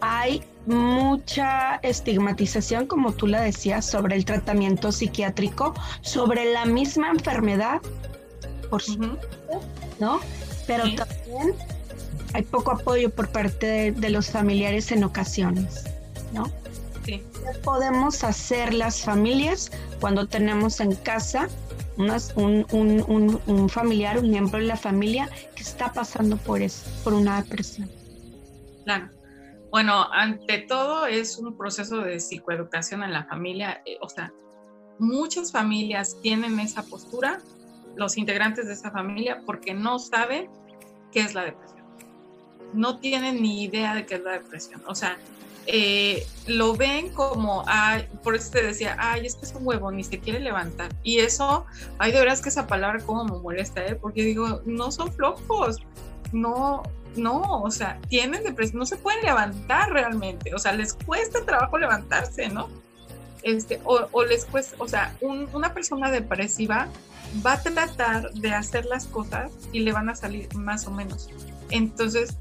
Hay 0.00 0.42
mucha 0.68 1.76
estigmatización, 1.76 2.86
como 2.86 3.12
tú 3.12 3.26
la 3.26 3.40
decías, 3.40 3.86
sobre 3.86 4.16
el 4.16 4.24
tratamiento 4.24 4.92
psiquiátrico, 4.92 5.74
sobre 6.02 6.52
la 6.52 6.66
misma 6.66 7.10
enfermedad, 7.10 7.80
por 8.68 8.82
supuesto, 8.82 9.26
¿no? 9.98 10.20
Pero 10.66 10.84
también 10.94 11.54
hay 12.34 12.42
poco 12.42 12.72
apoyo 12.72 13.10
por 13.10 13.30
parte 13.30 13.92
de, 13.92 14.10
los 14.10 14.30
familiares 14.30 14.92
en 14.92 15.04
ocasiones, 15.04 15.84
¿no? 16.32 16.44
Sí. 17.06 17.22
¿Qué 17.32 17.58
podemos 17.64 18.22
hacer 18.22 18.74
las 18.74 19.00
familias 19.00 19.70
cuando 20.00 20.26
tenemos 20.26 20.80
en 20.80 20.94
casa 20.94 21.48
un, 21.96 23.68
familiar, 23.70 24.18
un 24.18 24.30
miembro 24.30 24.58
de 24.58 24.66
la 24.66 24.76
familia 24.76 25.30
que 25.56 25.62
está 25.62 25.92
pasando 25.92 26.36
por 26.36 26.60
eso, 26.60 26.84
por 27.02 27.14
una 27.14 27.40
depresión? 27.40 27.90
Claro. 28.84 29.17
Bueno, 29.70 30.06
ante 30.12 30.58
todo 30.58 31.06
es 31.06 31.38
un 31.38 31.56
proceso 31.56 31.98
de 31.98 32.20
psicoeducación 32.20 33.02
en 33.02 33.12
la 33.12 33.24
familia. 33.24 33.82
Eh, 33.84 33.98
o 34.00 34.08
sea, 34.08 34.32
muchas 34.98 35.52
familias 35.52 36.16
tienen 36.22 36.58
esa 36.60 36.82
postura, 36.82 37.38
los 37.96 38.16
integrantes 38.16 38.66
de 38.66 38.72
esa 38.72 38.90
familia, 38.90 39.42
porque 39.44 39.74
no 39.74 39.98
saben 39.98 40.48
qué 41.12 41.20
es 41.20 41.34
la 41.34 41.44
depresión 41.44 41.78
no 42.72 42.98
tienen 42.98 43.42
ni 43.42 43.64
idea 43.64 43.94
de 43.94 44.06
qué 44.06 44.16
es 44.16 44.22
la 44.22 44.32
depresión. 44.32 44.82
O 44.86 44.94
sea, 44.94 45.18
eh, 45.66 46.26
lo 46.46 46.74
ven 46.74 47.10
como, 47.12 47.64
por 48.22 48.34
eso 48.34 48.50
te 48.52 48.62
decía, 48.62 48.96
ay, 48.98 49.26
es 49.26 49.38
es 49.42 49.54
un 49.54 49.66
huevo, 49.66 49.90
ni 49.90 50.04
se 50.04 50.18
quiere 50.18 50.40
levantar. 50.40 50.90
Y 51.02 51.18
eso, 51.18 51.66
ay, 51.98 52.12
de 52.12 52.18
verdad 52.18 52.34
es 52.34 52.42
que 52.42 52.48
esa 52.48 52.66
palabra 52.66 53.00
como 53.04 53.24
me 53.24 53.38
molesta, 53.38 53.84
¿eh? 53.86 53.94
Porque 53.94 54.22
digo, 54.22 54.62
no 54.64 54.90
son 54.90 55.12
flojos, 55.12 55.78
no, 56.32 56.82
no, 57.16 57.62
o 57.62 57.70
sea, 57.70 57.98
tienen 58.08 58.42
depresión, 58.42 58.78
no 58.78 58.86
se 58.86 58.96
pueden 58.96 59.24
levantar 59.24 59.90
realmente, 59.90 60.54
o 60.54 60.58
sea, 60.58 60.72
les 60.72 60.94
cuesta 60.94 61.44
trabajo 61.44 61.78
levantarse, 61.78 62.48
¿no? 62.48 62.68
Este, 63.42 63.80
o, 63.84 64.24
les 64.24 64.44
cuesta, 64.44 64.76
o 64.78 64.88
sea, 64.88 65.16
una 65.20 65.72
persona 65.72 66.10
depresiva 66.10 66.88
va 67.44 67.54
a 67.54 67.62
tratar 67.62 68.32
de 68.32 68.52
hacer 68.52 68.84
las 68.86 69.06
cosas 69.06 69.52
y 69.72 69.80
le 69.80 69.92
van 69.92 70.08
a 70.08 70.16
salir 70.16 70.52
más 70.54 70.86
o 70.86 70.90
menos. 70.90 71.28
Entonces, 71.70 72.36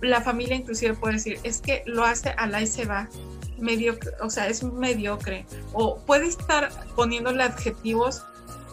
la 0.00 0.20
familia 0.20 0.56
inclusive 0.56 0.94
puede 0.94 1.14
decir, 1.14 1.38
es 1.42 1.60
que 1.60 1.82
lo 1.86 2.04
hace 2.04 2.30
a 2.30 2.46
la 2.46 2.62
y 2.62 2.66
se 2.66 2.84
va, 2.84 3.08
mediocre, 3.58 4.12
o 4.20 4.30
sea, 4.30 4.48
es 4.48 4.62
mediocre, 4.62 5.46
o 5.72 5.98
puede 5.98 6.26
estar 6.26 6.70
poniéndole 6.94 7.42
adjetivos 7.42 8.24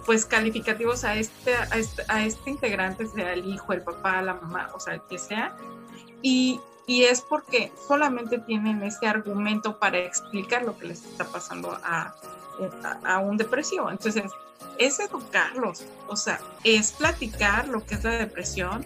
pues 0.06 0.26
calificativos 0.26 1.04
a 1.04 1.16
este, 1.16 1.56
a 1.56 1.78
este, 1.78 2.04
a 2.08 2.26
este 2.26 2.50
integrante, 2.50 3.08
sea 3.08 3.34
el 3.34 3.46
hijo, 3.46 3.74
el 3.74 3.82
papá, 3.82 4.22
la 4.22 4.36
mamá, 4.36 4.70
o 4.74 4.80
sea, 4.80 4.96
el 4.96 5.02
que 5.10 5.18
sea, 5.18 5.56
y, 6.22 6.60
y 6.88 7.04
es 7.04 7.22
porque 7.22 7.72
solamente 7.88 8.39
tienen 8.39 8.84
ese 8.84 9.08
argumento 9.08 9.80
para 9.80 10.00
explicar 10.00 10.63
lo 10.63 10.78
que 10.78 10.88
les 10.88 11.06
está 11.06 11.26
pasando 11.26 11.78
a, 11.84 12.16
a, 12.84 13.13
a 13.16 13.20
un 13.20 13.38
depresivo. 13.38 13.89
Entonces, 13.89 14.32
es 14.78 15.00
educarlos, 15.00 15.86
o 16.08 16.16
sea, 16.16 16.39
es 16.63 16.92
platicar 16.92 17.68
lo 17.68 17.86
que 17.86 17.96
es 17.96 18.04
la 18.04 18.12
depresión, 18.12 18.86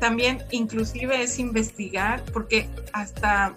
también 0.00 0.42
inclusive 0.50 1.22
es 1.22 1.38
investigar, 1.38 2.24
porque 2.32 2.68
hasta 2.92 3.54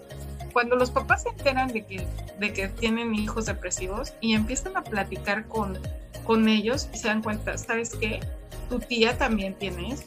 cuando 0.52 0.76
los 0.76 0.90
papás 0.90 1.24
se 1.24 1.30
enteran 1.30 1.72
de 1.72 1.84
que, 1.84 2.06
de 2.38 2.52
que 2.52 2.68
tienen 2.68 3.14
hijos 3.14 3.46
depresivos 3.46 4.14
y 4.20 4.34
empiezan 4.34 4.76
a 4.76 4.84
platicar 4.84 5.46
con, 5.48 5.78
con 6.26 6.48
ellos 6.48 6.88
se 6.92 7.08
dan 7.08 7.22
cuenta, 7.22 7.56
¿sabes 7.56 7.90
qué? 7.90 8.20
Tu 8.68 8.78
tía 8.80 9.16
también 9.16 9.54
tiene 9.54 9.92
eso. 9.92 10.04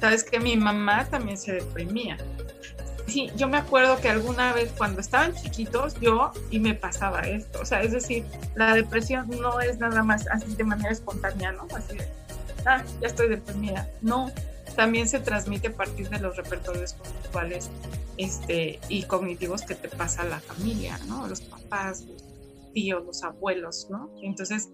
¿Sabes 0.00 0.22
qué? 0.22 0.38
Mi 0.38 0.56
mamá 0.56 1.06
también 1.06 1.36
se 1.36 1.54
deprimía. 1.54 2.16
Sí, 3.06 3.30
yo 3.36 3.48
me 3.48 3.56
acuerdo 3.56 3.98
que 4.00 4.08
alguna 4.08 4.52
vez 4.52 4.72
cuando 4.76 5.00
estaban 5.00 5.34
chiquitos 5.34 5.98
yo 5.98 6.30
y 6.50 6.60
me 6.60 6.74
pasaba 6.74 7.20
esto. 7.22 7.60
O 7.60 7.64
sea, 7.64 7.82
es 7.82 7.92
decir, 7.92 8.24
la 8.54 8.74
depresión 8.74 9.28
no 9.40 9.60
es 9.60 9.78
nada 9.78 10.02
más 10.02 10.26
así 10.28 10.54
de 10.54 10.64
manera 10.64 10.90
espontánea, 10.90 11.52
¿no? 11.52 11.66
Así 11.74 11.96
de, 11.96 12.06
ah, 12.66 12.84
ya 13.00 13.08
estoy 13.08 13.28
deprimida. 13.28 13.88
No, 14.02 14.30
también 14.76 15.08
se 15.08 15.20
transmite 15.20 15.68
a 15.68 15.72
partir 15.72 16.08
de 16.10 16.20
los 16.20 16.36
repertorios 16.36 16.92
conductuales 16.92 17.70
este, 18.18 18.78
y 18.88 19.02
cognitivos 19.04 19.62
que 19.62 19.74
te 19.74 19.88
pasa 19.88 20.22
la 20.24 20.38
familia, 20.40 20.98
¿no? 21.08 21.26
Los 21.26 21.40
papás, 21.40 22.02
los 22.02 22.22
tíos, 22.74 23.04
los 23.06 23.24
abuelos, 23.24 23.88
¿no? 23.90 24.10
Entonces, 24.22 24.68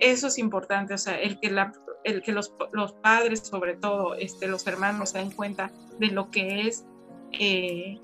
eso 0.00 0.28
es 0.28 0.38
importante, 0.38 0.94
o 0.94 0.98
sea, 0.98 1.18
el 1.20 1.38
que, 1.40 1.50
la, 1.50 1.72
el 2.04 2.22
que 2.22 2.32
los, 2.32 2.52
los, 2.72 2.92
padres, 2.92 3.40
sobre 3.40 3.74
todo, 3.74 4.14
este, 4.14 4.46
los 4.46 4.66
hermanos, 4.66 5.10
se 5.10 5.18
den 5.18 5.30
cuenta 5.30 5.70
de 5.98 6.08
lo 6.08 6.30
que 6.30 6.68
es 6.68 6.84
eh, 7.32 7.98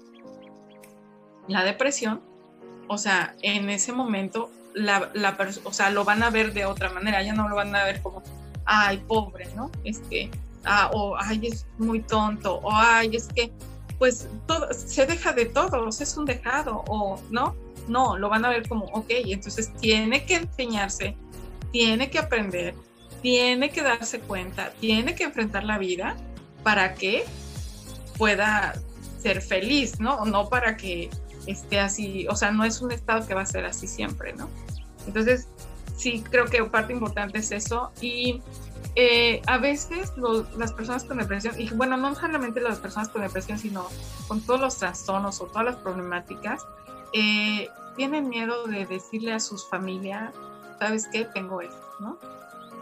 la 1.48 1.64
depresión, 1.64 2.20
o 2.88 2.98
sea, 2.98 3.34
en 3.42 3.70
ese 3.70 3.92
momento, 3.92 4.50
la, 4.74 5.10
la, 5.14 5.36
o 5.64 5.72
sea, 5.72 5.90
lo 5.90 6.04
van 6.04 6.22
a 6.22 6.30
ver 6.30 6.52
de 6.52 6.66
otra 6.66 6.90
manera, 6.90 7.22
ya 7.22 7.32
no 7.32 7.48
lo 7.48 7.54
van 7.54 7.74
a 7.74 7.84
ver 7.84 8.02
como, 8.02 8.22
ay, 8.64 8.98
pobre, 9.06 9.46
¿no? 9.54 9.70
Este, 9.84 10.30
ah, 10.64 10.90
o 10.92 11.16
ay, 11.16 11.46
es 11.46 11.66
muy 11.78 12.00
tonto, 12.00 12.56
o 12.56 12.72
ay, 12.72 13.14
es 13.14 13.28
que, 13.28 13.52
pues 13.98 14.28
se 14.70 15.06
deja 15.06 15.32
de 15.32 15.46
todos, 15.46 16.00
es 16.00 16.16
un 16.16 16.24
dejado, 16.24 16.82
o 16.88 17.20
no, 17.30 17.54
no, 17.88 18.18
lo 18.18 18.28
van 18.28 18.44
a 18.44 18.48
ver 18.48 18.68
como, 18.68 18.86
ok, 18.86 19.06
entonces 19.08 19.72
tiene 19.80 20.24
que 20.24 20.36
enseñarse, 20.36 21.16
tiene 21.74 22.08
que 22.08 22.20
aprender, 22.20 22.72
tiene 23.20 23.68
que 23.70 23.82
darse 23.82 24.20
cuenta, 24.20 24.70
tiene 24.78 25.16
que 25.16 25.24
enfrentar 25.24 25.64
la 25.64 25.76
vida 25.76 26.16
para 26.62 26.94
que 26.94 27.24
pueda 28.16 28.74
ser 29.18 29.42
feliz, 29.42 29.98
¿no? 29.98 30.24
No 30.24 30.48
para 30.48 30.76
que 30.76 31.10
esté 31.48 31.80
así, 31.80 32.28
o 32.28 32.36
sea, 32.36 32.52
no 32.52 32.62
es 32.62 32.80
un 32.80 32.92
estado 32.92 33.26
que 33.26 33.34
va 33.34 33.40
a 33.42 33.46
ser 33.46 33.64
así 33.64 33.88
siempre, 33.88 34.34
¿no? 34.34 34.48
Entonces, 35.08 35.48
sí, 35.96 36.22
creo 36.30 36.44
que 36.44 36.62
parte 36.62 36.92
importante 36.92 37.38
es 37.38 37.50
eso 37.50 37.90
y 38.00 38.40
eh, 38.94 39.42
a 39.48 39.58
veces 39.58 40.12
las 40.56 40.72
personas 40.74 41.02
con 41.02 41.18
depresión, 41.18 41.60
y 41.60 41.70
bueno, 41.70 41.96
no 41.96 42.14
solamente 42.14 42.60
las 42.60 42.78
personas 42.78 43.08
con 43.08 43.22
depresión, 43.22 43.58
sino 43.58 43.88
con 44.28 44.40
todos 44.42 44.60
los 44.60 44.78
trastornos 44.78 45.40
o 45.40 45.46
todas 45.46 45.64
las 45.64 45.76
problemáticas, 45.78 46.62
eh, 47.14 47.68
tienen 47.96 48.28
miedo 48.28 48.68
de 48.68 48.86
decirle 48.86 49.32
a 49.32 49.40
sus 49.40 49.68
familias, 49.68 50.32
¿sabes 50.78 51.08
qué? 51.12 51.24
Tengo 51.24 51.60
esto, 51.60 51.86
¿no? 52.00 52.18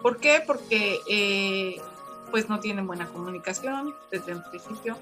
¿Por 0.03 0.19
qué? 0.19 0.43
Porque 0.47 1.01
eh, 1.09 1.81
pues 2.31 2.49
no 2.49 2.61
tienen 2.61 2.87
buena 2.87 3.07
comunicación 3.07 3.95
desde 4.11 4.33
el 4.33 4.43
principio, 4.43 4.97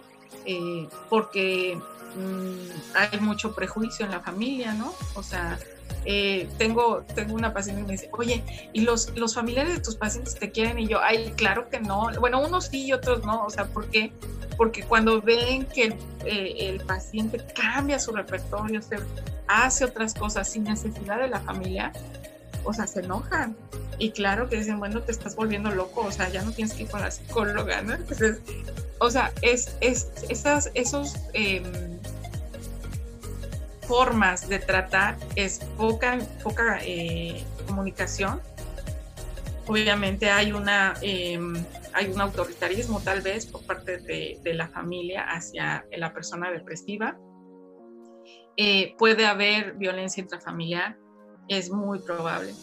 eh, 0.45 0.89
porque 1.09 1.81
mm, 2.17 2.97
hay 2.97 3.21
mucho 3.21 3.55
prejuicio 3.55 4.05
en 4.05 4.13
la 4.13 4.21
familia, 4.21 4.75
¿no? 4.75 4.93
O 5.15 5.23
sea, 5.23 5.59
eh, 6.05 6.49
tengo, 6.59 7.05
tengo 7.15 7.35
una 7.35 7.53
paciente 7.53 7.83
que 7.83 7.87
me 7.87 7.93
dice, 7.93 8.09
oye, 8.13 8.43
¿y 8.73 8.83
los, 8.83 9.17
los 9.17 9.35
familiares 9.35 9.75
de 9.75 9.81
tus 9.81 9.97
pacientes 9.97 10.35
te 10.35 10.51
quieren? 10.51 10.79
Y 10.79 10.89
yo, 10.89 11.01
ay, 11.01 11.33
claro 11.37 11.69
que 11.69 11.81
no. 11.81 12.09
Bueno, 12.19 12.41
unos 12.41 12.67
sí 12.67 12.87
y 12.87 12.93
otros 12.93 13.25
no. 13.25 13.45
O 13.45 13.51
sea, 13.51 13.67
¿por 13.67 13.87
qué? 13.89 14.13
Porque 14.57 14.83
cuando 14.83 15.21
ven 15.21 15.67
que 15.67 15.85
el, 15.85 15.93
eh, 16.25 16.55
el 16.59 16.81
paciente 16.81 17.39
cambia 17.55 17.99
su 17.99 18.13
repertorio, 18.13 18.81
se 18.83 18.99
hace 19.47 19.85
otras 19.85 20.15
cosas 20.15 20.49
sin 20.49 20.65
necesidad 20.65 21.19
de 21.19 21.29
la 21.29 21.41
familia, 21.41 21.93
o 22.65 22.73
sea, 22.73 22.87
se 22.87 23.01
enojan. 23.01 23.57
Y 23.99 24.13
claro 24.13 24.49
que 24.49 24.57
dicen, 24.57 24.79
bueno, 24.79 25.03
te 25.03 25.13
estás 25.13 25.37
volviendo 25.37 25.71
loco, 25.71 26.03
o 26.03 26.13
sea, 26.13 26.29
ya 26.29 26.43
no 26.43 26.53
tienes 26.53 26.75
que 26.75 26.85
ir 26.85 26.89
con 26.89 27.01
la 27.01 27.11
psicóloga, 27.11 27.83
¿no? 27.83 27.95
Entonces, 27.95 28.41
o 28.99 29.11
sea, 29.11 29.33
es, 29.43 29.77
es 29.81 30.11
esas, 30.29 30.71
esos 30.75 31.17
em, 31.33 31.65
formas 33.87 34.49
de 34.49 34.59
tratar 34.59 35.17
es 35.37 35.61
poca, 35.77 36.19
poca 36.43 36.79
eh, 36.83 37.45
comunicación. 37.67 38.41
Obviamente 39.67 40.31
hay 40.31 40.53
una 40.53 40.95
em, 41.03 41.55
hay 41.93 42.11
un 42.11 42.21
autoritarismo 42.21 43.01
tal 43.01 43.21
vez 43.21 43.47
por 43.47 43.65
parte 43.65 43.99
de, 43.99 44.39
de 44.43 44.55
la 44.55 44.69
familia 44.69 45.25
hacia 45.25 45.85
la 45.97 46.13
persona 46.13 46.51
depresiva. 46.51 47.19
Eh, 48.57 48.95
puede 48.99 49.27
haber 49.27 49.75
violencia 49.75 50.21
intrafamiliar, 50.21 50.99
es 51.51 51.71
muy 51.71 51.99
probable. 51.99 52.55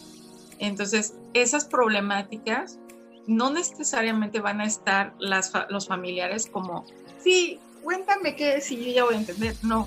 Entonces, 0.58 1.14
esas 1.34 1.66
problemáticas 1.66 2.80
no 3.28 3.50
necesariamente 3.50 4.40
van 4.40 4.60
a 4.60 4.64
estar 4.64 5.14
las, 5.20 5.52
los 5.68 5.86
familiares 5.86 6.48
como, 6.50 6.84
sí, 7.22 7.60
cuéntame 7.84 8.34
qué, 8.34 8.60
si 8.60 8.84
yo 8.84 8.92
ya 8.92 9.04
voy 9.04 9.14
a 9.14 9.18
entender. 9.18 9.54
No, 9.62 9.86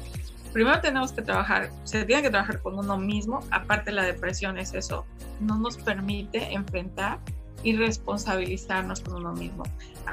primero 0.53 0.79
tenemos 0.79 1.11
que 1.11 1.23
trabajar, 1.23 1.71
se 1.83 2.05
tiene 2.05 2.21
que 2.21 2.29
trabajar 2.29 2.61
con 2.61 2.77
uno 2.77 2.97
mismo, 2.97 3.41
aparte 3.49 3.91
la 3.91 4.03
depresión 4.03 4.59
es 4.59 4.73
eso, 4.73 5.05
no 5.39 5.57
nos 5.57 5.77
permite 5.77 6.53
enfrentar 6.53 7.19
y 7.63 7.75
responsabilizarnos 7.75 9.01
con 9.01 9.15
uno 9.15 9.33
mismo. 9.33 9.63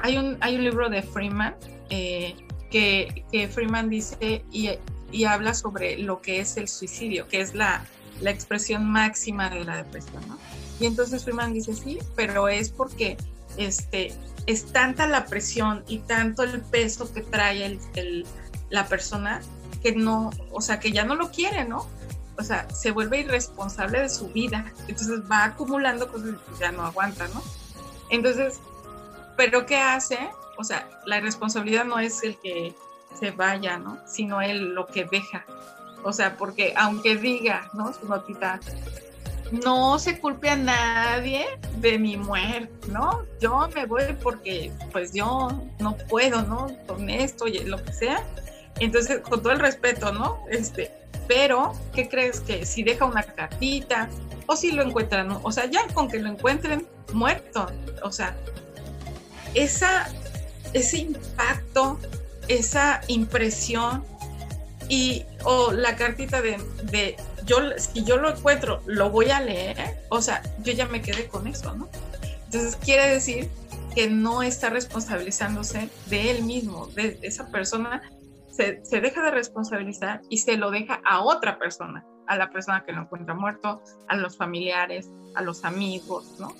Hay 0.01 0.17
un, 0.17 0.37
hay 0.41 0.55
un 0.55 0.63
libro 0.63 0.89
de 0.89 1.03
Freeman 1.03 1.55
eh, 1.91 2.35
que, 2.71 3.25
que, 3.31 3.47
Freeman 3.47 3.89
dice 3.89 4.43
y, 4.51 4.71
y, 5.11 5.23
habla 5.25 5.53
sobre 5.53 5.97
lo 5.99 6.21
que 6.21 6.39
es 6.39 6.57
el 6.57 6.67
suicidio, 6.67 7.27
que 7.27 7.41
es 7.41 7.53
la, 7.53 7.83
la 8.21 8.31
expresión 8.31 8.89
máxima 8.89 9.49
de 9.49 9.63
la 9.63 9.77
depresión, 9.77 10.27
¿no? 10.27 10.37
Y 10.79 10.85
entonces 10.85 11.23
Freeman 11.23 11.53
dice, 11.53 11.73
sí, 11.73 11.99
pero 12.15 12.47
es 12.47 12.69
porque 12.69 13.17
este, 13.57 14.13
es 14.45 14.71
tanta 14.71 15.07
la 15.07 15.25
presión 15.25 15.83
y 15.87 15.99
tanto 15.99 16.43
el 16.43 16.61
peso 16.61 17.11
que 17.13 17.21
trae 17.21 17.79
el, 17.95 18.25
la 18.69 18.87
persona 18.87 19.41
que 19.83 19.93
no, 19.93 20.29
o 20.51 20.61
sea, 20.61 20.79
que 20.79 20.91
ya 20.91 21.03
no 21.03 21.15
lo 21.15 21.31
quiere, 21.31 21.65
¿no? 21.65 21.87
O 22.37 22.43
sea, 22.43 22.69
se 22.69 22.91
vuelve 22.91 23.19
irresponsable 23.19 23.99
de 23.99 24.09
su 24.09 24.29
vida. 24.29 24.71
Entonces 24.87 25.19
va 25.29 25.43
acumulando 25.43 26.09
cosas 26.09 26.35
que 26.35 26.59
ya 26.59 26.71
no 26.71 26.83
aguanta, 26.83 27.27
¿no? 27.29 27.43
Entonces, 28.09 28.59
¿pero 29.35 29.65
qué 29.65 29.77
hace? 29.77 30.17
O 30.57 30.63
sea, 30.63 30.89
la 31.05 31.17
irresponsabilidad 31.17 31.85
no 31.85 31.99
es 31.99 32.23
el 32.23 32.37
que 32.37 32.75
se 33.17 33.31
vaya, 33.31 33.77
¿no? 33.77 33.99
Sino 34.07 34.41
el 34.41 34.73
lo 34.73 34.85
que 34.87 35.05
deja. 35.05 35.45
O 36.03 36.13
sea, 36.13 36.37
porque 36.37 36.73
aunque 36.77 37.17
diga, 37.17 37.69
¿no? 37.73 37.93
Su 37.93 38.07
notita, 38.07 38.59
no 39.51 39.97
se 39.99 40.19
culpe 40.19 40.49
a 40.49 40.55
nadie 40.55 41.45
de 41.77 41.97
mi 41.97 42.17
muerte, 42.17 42.87
¿no? 42.91 43.23
Yo 43.39 43.67
me 43.73 43.85
voy 43.85 44.03
porque 44.21 44.71
pues 44.91 45.13
yo 45.13 45.49
no 45.79 45.97
puedo, 46.07 46.41
¿no? 46.43 46.67
Con 46.87 47.09
esto 47.09 47.47
y 47.47 47.59
lo 47.59 47.83
que 47.83 47.93
sea. 47.93 48.23
Entonces, 48.79 49.21
con 49.21 49.41
todo 49.41 49.51
el 49.51 49.59
respeto, 49.59 50.11
¿no? 50.13 50.39
Este, 50.49 50.91
pero, 51.27 51.73
¿qué 51.93 52.07
crees 52.07 52.39
que 52.39 52.65
si 52.65 52.83
deja 52.83 53.05
una 53.05 53.23
cartita 53.23 54.09
o 54.47 54.55
si 54.55 54.71
lo 54.71 54.81
encuentran, 54.81 55.29
o 55.43 55.51
sea, 55.51 55.65
ya 55.65 55.85
con 55.93 56.09
que 56.09 56.19
lo 56.19 56.29
encuentren 56.29 56.87
muerto, 57.13 57.67
o 58.01 58.11
sea, 58.11 58.35
esa, 59.53 60.09
ese 60.73 60.97
impacto, 60.97 61.99
esa 62.47 63.01
impresión 63.07 64.03
y 64.87 65.23
o 65.43 65.71
la 65.71 65.95
cartita 65.95 66.41
de, 66.41 66.57
de 66.83 67.15
yo, 67.45 67.57
si 67.77 68.03
yo 68.03 68.17
lo 68.17 68.29
encuentro, 68.29 68.81
lo 68.85 69.09
voy 69.09 69.29
a 69.29 69.41
leer, 69.41 69.77
o 70.09 70.21
sea, 70.21 70.41
yo 70.63 70.73
ya 70.73 70.87
me 70.87 71.01
quedé 71.01 71.27
con 71.27 71.47
eso, 71.47 71.73
¿no? 71.75 71.89
Entonces 72.45 72.75
quiere 72.77 73.07
decir 73.09 73.49
que 73.95 74.09
no 74.09 74.41
está 74.41 74.69
responsabilizándose 74.69 75.89
de 76.07 76.31
él 76.31 76.43
mismo, 76.43 76.87
de 76.87 77.19
esa 77.21 77.49
persona, 77.51 78.01
se, 78.49 78.83
se, 78.83 79.01
deja 79.01 79.21
de 79.21 79.31
responsabilizar 79.31 80.21
y 80.29 80.39
se 80.39 80.57
lo 80.57 80.71
deja 80.71 81.01
a 81.05 81.21
otra 81.21 81.57
persona, 81.59 82.05
a 82.27 82.35
la 82.37 82.49
persona 82.49 82.83
que 82.85 82.91
lo 82.91 83.01
encuentra 83.01 83.33
muerto, 83.33 83.81
a 84.07 84.15
los 84.15 84.37
familiares, 84.37 85.09
a 85.35 85.41
los 85.41 85.63
amigos, 85.63 86.35
¿no? 86.39 86.53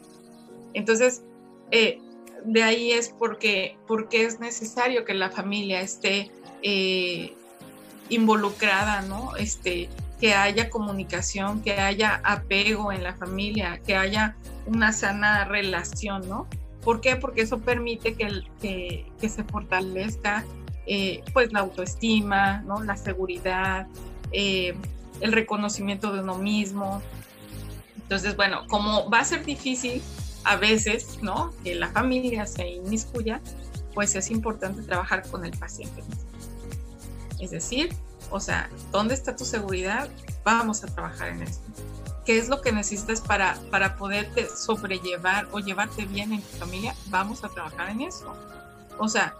Entonces, 0.73 1.23
eh, 1.71 1.99
de 2.45 2.63
ahí 2.63 2.91
es 2.91 3.09
porque, 3.09 3.77
porque 3.87 4.25
es 4.25 4.39
necesario 4.39 5.05
que 5.05 5.13
la 5.13 5.29
familia 5.29 5.81
esté 5.81 6.31
eh, 6.61 7.35
involucrada, 8.09 9.01
¿no? 9.01 9.35
Este, 9.35 9.89
que 10.19 10.33
haya 10.33 10.69
comunicación, 10.69 11.61
que 11.61 11.73
haya 11.73 12.21
apego 12.23 12.91
en 12.91 13.03
la 13.03 13.13
familia, 13.13 13.79
que 13.85 13.95
haya 13.95 14.35
una 14.65 14.91
sana 14.91 15.45
relación, 15.45 16.27
¿no? 16.27 16.47
¿Por 16.83 17.01
qué? 17.01 17.15
Porque 17.15 17.41
eso 17.41 17.59
permite 17.59 18.15
que, 18.15 18.43
que, 19.19 19.29
se 19.29 19.43
fortalezca 19.43 20.45
eh, 20.85 21.23
pues 21.33 21.51
la 21.53 21.59
autoestima, 21.59 22.61
¿no? 22.61 22.83
La 22.83 22.97
seguridad, 22.97 23.87
eh, 24.31 24.75
el 25.21 25.31
reconocimiento 25.31 26.11
de 26.11 26.21
uno 26.21 26.37
mismo. 26.37 27.01
Entonces, 27.97 28.35
bueno, 28.35 28.65
como 28.67 29.09
va 29.09 29.19
a 29.19 29.25
ser 29.25 29.45
difícil 29.45 30.01
a 30.43 30.55
veces, 30.55 31.19
¿no? 31.21 31.53
Que 31.63 31.75
la 31.75 31.89
familia 31.89 32.45
se 32.45 32.67
inmiscuya, 32.67 33.41
pues 33.93 34.15
es 34.15 34.31
importante 34.31 34.81
trabajar 34.83 35.27
con 35.29 35.45
el 35.45 35.57
paciente. 35.57 36.03
Es 37.39 37.51
decir, 37.51 37.95
o 38.31 38.39
sea, 38.39 38.69
¿dónde 38.91 39.13
está 39.13 39.35
tu 39.35 39.45
seguridad? 39.45 40.09
Vamos 40.43 40.83
a 40.83 40.87
trabajar 40.87 41.29
en 41.29 41.43
eso. 41.43 41.61
¿Qué 42.25 42.37
es 42.37 42.49
lo 42.49 42.61
que 42.61 42.71
necesitas 42.71 43.21
para, 43.21 43.57
para 43.71 43.95
poderte 43.95 44.47
sobrellevar 44.49 45.47
o 45.51 45.59
llevarte 45.59 46.05
bien 46.05 46.33
en 46.33 46.41
tu 46.41 46.57
familia? 46.57 46.93
Vamos 47.07 47.43
a 47.43 47.49
trabajar 47.49 47.89
en 47.89 48.01
eso. 48.01 48.35
O 48.97 49.07
sea, 49.07 49.35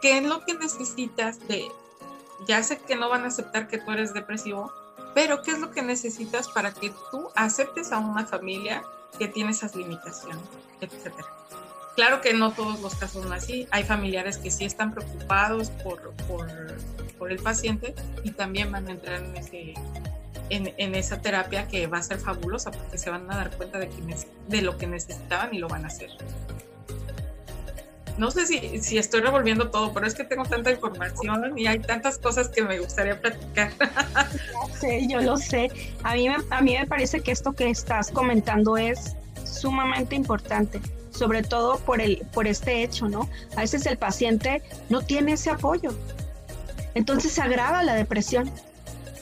¿qué 0.00 0.18
es 0.18 0.24
lo 0.24 0.44
que 0.44 0.54
necesitas 0.54 1.38
de... 1.46 1.68
Ya 2.48 2.62
sé 2.62 2.78
que 2.78 2.96
no 2.96 3.08
van 3.08 3.22
a 3.22 3.28
aceptar 3.28 3.68
que 3.68 3.78
tú 3.78 3.92
eres 3.92 4.12
depresivo, 4.12 4.72
pero 5.14 5.42
¿qué 5.42 5.52
es 5.52 5.60
lo 5.60 5.70
que 5.70 5.82
necesitas 5.82 6.48
para 6.48 6.72
que 6.72 6.92
tú 7.10 7.28
aceptes 7.36 7.92
a 7.92 7.98
una 7.98 8.26
familia 8.26 8.82
que 9.18 9.28
tiene 9.28 9.52
esas 9.52 9.76
limitaciones, 9.76 10.42
etcétera? 10.80 11.28
Claro 11.94 12.20
que 12.22 12.32
no 12.32 12.52
todos 12.52 12.80
los 12.80 12.94
casos 12.94 13.22
son 13.22 13.32
así. 13.32 13.68
Hay 13.70 13.84
familiares 13.84 14.38
que 14.38 14.50
sí 14.50 14.64
están 14.64 14.92
preocupados 14.92 15.70
por, 15.70 16.12
el 17.30 17.38
paciente 17.38 17.94
y 18.24 18.32
también 18.32 18.72
van 18.72 18.88
a 18.88 18.90
entrar 18.90 19.22
en, 19.22 19.36
ese, 19.36 19.74
esa 20.50 21.22
terapia 21.22 21.68
que 21.68 21.86
va 21.86 21.98
a 21.98 22.02
ser 22.02 22.18
fabulosa 22.18 22.72
porque 22.72 22.98
se 22.98 23.10
van 23.10 23.30
a 23.30 23.36
dar 23.36 23.56
cuenta 23.56 23.78
de, 23.78 23.88
de 24.48 24.62
lo 24.62 24.76
que 24.76 24.88
necesitaban 24.88 25.54
y 25.54 25.58
lo 25.58 25.68
van 25.68 25.84
a 25.84 25.86
hacer. 25.86 26.10
No 28.18 28.32
sé 28.32 28.46
si, 28.46 28.80
si 28.80 28.98
estoy 28.98 29.20
revolviendo 29.20 29.70
todo, 29.70 29.92
pero 29.92 30.04
es 30.04 30.14
que 30.14 30.24
tengo 30.24 30.44
tanta 30.44 30.72
información 30.72 31.56
y 31.56 31.68
hay 31.68 31.78
tantas 31.78 32.18
cosas 32.18 32.48
que 32.48 32.62
me 32.62 32.80
gustaría 32.80 33.20
platicar. 33.20 33.70
Sí, 34.80 35.06
yo 35.08 35.20
lo 35.20 35.36
sé. 35.36 35.70
A 36.02 36.14
mí, 36.14 36.26
a 36.26 36.60
mí 36.60 36.76
me 36.76 36.86
parece 36.88 37.20
que 37.20 37.30
esto 37.30 37.52
que 37.52 37.70
estás 37.70 38.10
comentando 38.10 38.76
es 38.76 39.14
sumamente 39.44 40.16
importante 40.16 40.80
sobre 41.12 41.42
todo 41.42 41.78
por, 41.78 42.00
el, 42.00 42.18
por 42.32 42.46
este 42.46 42.82
hecho, 42.82 43.08
¿no? 43.08 43.28
A 43.56 43.60
veces 43.60 43.86
el 43.86 43.98
paciente 43.98 44.62
no 44.88 45.02
tiene 45.02 45.32
ese 45.32 45.50
apoyo, 45.50 45.94
entonces 46.94 47.32
se 47.32 47.42
agrava 47.42 47.82
la 47.82 47.94
depresión. 47.94 48.50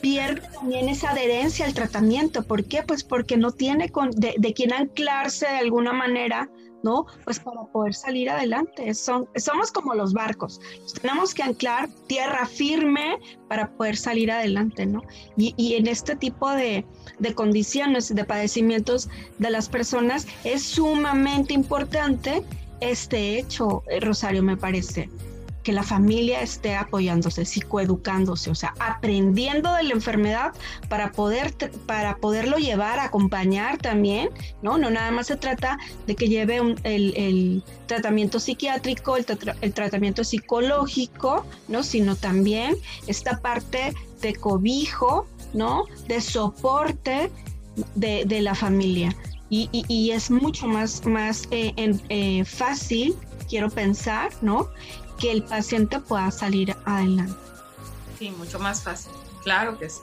Pierde 0.00 0.40
también 0.54 0.88
esa 0.88 1.10
adherencia 1.10 1.66
al 1.66 1.74
tratamiento. 1.74 2.42
¿Por 2.42 2.64
qué? 2.64 2.82
Pues 2.82 3.04
porque 3.04 3.36
no 3.36 3.52
tiene 3.52 3.90
con, 3.90 4.10
de, 4.12 4.34
de 4.38 4.54
quien 4.54 4.72
anclarse 4.72 5.46
de 5.46 5.58
alguna 5.58 5.92
manera, 5.92 6.48
¿no? 6.82 7.06
Pues 7.24 7.40
para 7.40 7.62
poder 7.64 7.94
salir 7.94 8.30
adelante. 8.30 8.92
Son, 8.94 9.28
somos 9.36 9.70
como 9.72 9.94
los 9.94 10.12
barcos. 10.12 10.60
tenemos 11.00 11.34
que 11.34 11.42
anclar 11.42 11.88
tierra 12.06 12.46
firme 12.46 13.18
para 13.48 13.70
poder 13.70 13.96
salir 13.96 14.30
adelante, 14.30 14.86
¿no? 14.86 15.02
Y, 15.36 15.54
y 15.56 15.74
en 15.74 15.86
este 15.86 16.16
tipo 16.16 16.50
de, 16.50 16.84
de 17.18 17.34
condiciones, 17.34 18.14
de 18.14 18.24
padecimientos 18.24 19.08
de 19.38 19.50
las 19.50 19.68
personas, 19.68 20.26
es 20.44 20.62
sumamente 20.62 21.52
importante 21.54 22.42
este 22.80 23.38
hecho, 23.38 23.82
eh, 23.88 24.00
Rosario, 24.00 24.42
me 24.42 24.56
parece 24.56 25.08
que 25.62 25.72
la 25.72 25.82
familia 25.82 26.40
esté 26.40 26.74
apoyándose, 26.76 27.44
psicoeducándose, 27.44 28.50
o 28.50 28.54
sea, 28.54 28.74
aprendiendo 28.78 29.72
de 29.74 29.82
la 29.84 29.92
enfermedad 29.92 30.52
para 30.88 31.12
poder 31.12 31.54
para 31.86 32.16
poderlo 32.16 32.56
llevar, 32.56 32.98
acompañar 32.98 33.78
también, 33.78 34.30
¿no? 34.62 34.78
No 34.78 34.90
nada 34.90 35.10
más 35.10 35.26
se 35.26 35.36
trata 35.36 35.78
de 36.06 36.16
que 36.16 36.28
lleve 36.28 36.60
el, 36.84 37.62
tratamiento 37.86 38.38
psiquiátrico, 38.38 39.16
el, 39.16 39.74
tratamiento 39.74 40.24
psicológico, 40.24 41.44
¿no? 41.68 41.82
Sino 41.82 42.16
también 42.16 42.76
esta 43.06 43.40
parte 43.40 43.94
de 44.22 44.34
cobijo, 44.34 45.26
¿no? 45.52 45.84
De 46.06 46.20
soporte 46.20 47.30
de, 47.94 48.40
la 48.40 48.54
familia. 48.54 49.14
Y, 49.50 50.10
es 50.12 50.30
mucho 50.30 50.66
más, 50.66 51.04
más 51.04 51.48
eh, 51.50 51.72
eh, 52.08 52.44
fácil, 52.44 53.16
quiero 53.48 53.68
pensar, 53.68 54.30
¿no? 54.42 54.68
Que 55.20 55.30
el 55.30 55.42
paciente 55.42 56.00
pueda 56.00 56.30
salir 56.30 56.76
adelante. 56.84 57.34
Sí, 58.18 58.30
mucho 58.30 58.58
más 58.58 58.82
fácil, 58.82 59.12
claro 59.42 59.78
que 59.78 59.90
sí. 59.90 60.00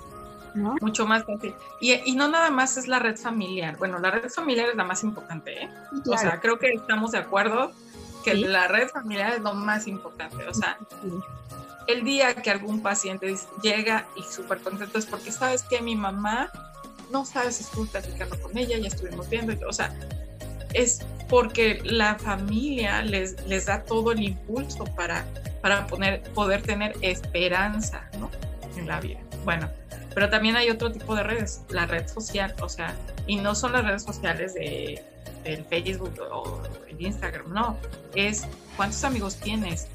Mucho 0.82 1.06
más 1.06 1.24
fácil. 1.24 1.54
Y, 1.80 2.16
no 2.16 2.28
nada 2.28 2.50
más 2.50 2.78
es 2.78 2.88
la 2.88 3.00
red 3.00 3.18
familiar. 3.18 3.78
Bueno, 3.78 4.00
la 4.00 4.12
red 4.12 4.30
familiar 4.30 4.70
es 4.70 4.76
la 4.76 4.84
más 4.84 5.04
importante, 5.04 5.64
¿eh? 5.64 5.70
O 6.08 6.18
sea, 6.18 6.40
creo 6.40 6.58
que 6.58 6.70
estamos 6.70 7.12
de 7.12 7.20
acuerdo 7.20 7.72
que 8.24 8.34
la 8.34 8.68
red 8.68 8.90
familiar 8.90 9.34
es 9.34 9.42
lo 9.42 9.54
más 9.54 9.88
importante. 9.88 10.48
O 10.48 10.54
sea, 10.54 10.78
el 11.88 12.04
día 12.04 12.34
que 12.36 12.50
algún 12.50 12.82
paciente 12.82 13.36
llega 13.62 14.08
y 14.16 14.24
súper 14.24 14.60
contento 14.60 14.98
es 14.98 15.06
porque 15.06 15.32
sabes 15.32 15.64
que 15.64 15.82
mi 15.82 15.96
mamá, 15.96 16.52
no 17.12 17.26
sabes, 17.26 17.62
estuve 17.62 17.88
platicando 17.88 18.40
con 18.42 18.58
ella, 18.58 18.78
ya 18.78 18.88
estuvimos 18.88 19.30
viendo, 19.30 19.54
o 19.68 19.74
sea, 19.74 19.94
es 20.74 21.02
porque 21.30 21.82
la 21.84 22.16
familia 22.16 23.02
les, 23.02 23.46
les 23.48 23.66
da 23.66 23.84
todo 23.84 24.12
el 24.12 24.24
impulso 24.24 24.86
para, 24.86 25.26
para 25.62 25.88
poner, 25.88 26.22
poder 26.34 26.62
tener 26.62 26.96
esperanza 27.02 28.10
¿no? 28.20 28.30
en 28.78 28.88
la 28.88 29.00
vida. 29.00 29.20
Bueno, 29.44 29.70
pero 30.14 30.30
también 30.30 30.56
hay 30.56 30.70
otro 30.70 30.92
tipo 30.92 31.16
de 31.16 31.24
redes, 31.24 31.62
la 31.70 31.86
red 31.86 32.08
social, 32.08 32.54
o 32.62 32.70
sea, 32.70 32.96
y 33.28 33.36
no 33.36 33.56
son 33.56 33.74
las 33.74 33.86
redes 33.86 34.04
sociales 34.04 34.54
de, 34.54 35.04
del 35.44 35.64
Facebook 35.66 36.14
o 36.32 36.62
el 36.90 37.02
Instagram, 37.02 37.54
no, 37.54 37.78
es 38.16 38.48
cuántos 38.76 39.04
amigos 39.04 39.36
tienes, 39.38 39.88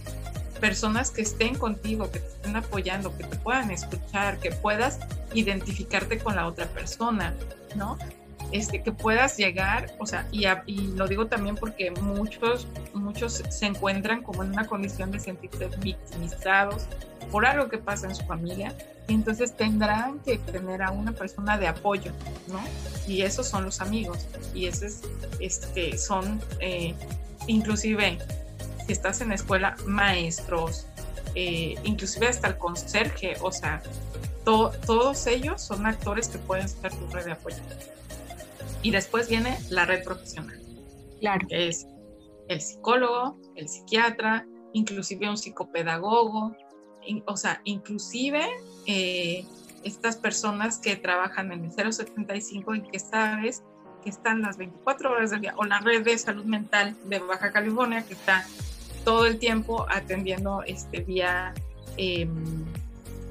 personas 0.60 1.10
que 1.10 1.22
estén 1.22 1.56
contigo, 1.56 2.10
que 2.10 2.20
te 2.20 2.28
estén 2.28 2.54
apoyando, 2.54 3.16
que 3.16 3.24
te 3.24 3.36
puedan 3.36 3.72
escuchar, 3.72 4.38
que 4.38 4.52
puedas 4.52 5.00
identificarte 5.34 6.18
con 6.18 6.36
la 6.36 6.46
otra 6.46 6.66
persona, 6.66 7.34
¿no? 7.74 7.98
Este, 8.53 8.82
que 8.82 8.92
puedas 8.92 9.38
llegar, 9.38 9.94
o 9.98 10.07
sea, 10.07 10.28
y, 10.30 10.46
lo 10.94 11.09
digo 11.09 11.26
también 11.26 11.57
porque 11.57 11.90
muchos, 11.90 12.68
muchos 12.92 13.42
se 13.48 13.64
encuentran 13.66 14.22
como 14.22 14.42
en 14.42 14.50
una 14.50 14.66
condición 14.66 15.11
de 15.11 15.18
sentirse 15.20 15.68
victimizados 15.78 16.86
por 17.30 17.46
algo 17.46 17.70
que 17.70 17.78
pasa 17.78 18.09
en 18.09 18.14
su 18.14 18.24
familia, 18.26 18.74
y 19.09 19.14
entonces 19.14 19.57
tendrán 19.57 20.18
que 20.20 20.36
tener 20.36 20.82
a 20.82 20.90
una 20.90 21.12
persona 21.12 21.57
de 21.57 21.66
apoyo, 21.66 22.12
¿no? 22.48 22.61
Y 23.07 23.22
esos 23.22 23.48
son 23.48 23.64
los 23.64 23.80
amigos, 23.80 24.26
y 24.55 24.66
esos 24.66 25.00
este, 25.40 25.96
son, 25.96 26.38
eh, 26.61 26.94
inclusive, 27.46 28.18
si 28.86 28.92
estás 28.92 29.22
en 29.22 29.30
la 29.30 29.36
escuela, 29.36 29.76
maestros, 29.86 30.86
eh, 31.34 31.76
inclusive 31.84 32.28
hasta 32.28 32.48
el 32.48 32.59
conserje, 32.59 33.34
o 33.40 33.50
sea, 33.50 33.82
todos 34.44 35.26
ellos 35.26 35.62
son 35.62 35.86
actores 35.86 36.28
que 36.28 36.38
pueden 36.38 36.68
ser 36.68 36.92
tu 36.92 37.07
red 37.07 37.24
de 37.24 37.32
apoyo. 37.32 37.57
Y 38.82 38.90
después 38.90 39.28
viene 39.28 39.58
la 39.70 39.84
red 39.84 40.04
profesional. 40.04 40.60
Claro. 41.20 41.46
Que 41.48 41.68
es 41.68 41.86
el 42.48 42.60
psicólogo, 42.60 43.38
el 43.54 43.68
psiquiatra, 43.68 44.46
inclusive 44.72 45.28
un 45.28 45.36
psicopedagogo, 45.36 46.56
o 47.26 47.36
sea, 47.36 47.60
inclusive 47.64 48.44
eh, 48.86 49.44
estas 49.84 50.16
personas 50.16 50.78
que 50.78 50.96
trabajan 50.96 51.52
en 51.52 51.64
el 51.64 51.92
075 51.92 52.74
y 52.74 52.82
que 52.82 52.98
sabes 52.98 53.62
que 54.02 54.10
están 54.10 54.42
las 54.42 54.56
24 54.56 55.10
horas 55.10 55.30
del 55.30 55.42
día, 55.42 55.54
o 55.56 55.64
la 55.64 55.80
red 55.80 56.04
de 56.04 56.16
salud 56.18 56.44
mental 56.44 56.96
de 57.04 57.18
Baja 57.20 57.52
California 57.52 58.04
que 58.04 58.14
está 58.14 58.44
todo 59.04 59.26
el 59.26 59.38
tiempo 59.38 59.86
atendiendo 59.88 60.62
este, 60.64 61.00
vía, 61.00 61.54
em, 61.96 62.64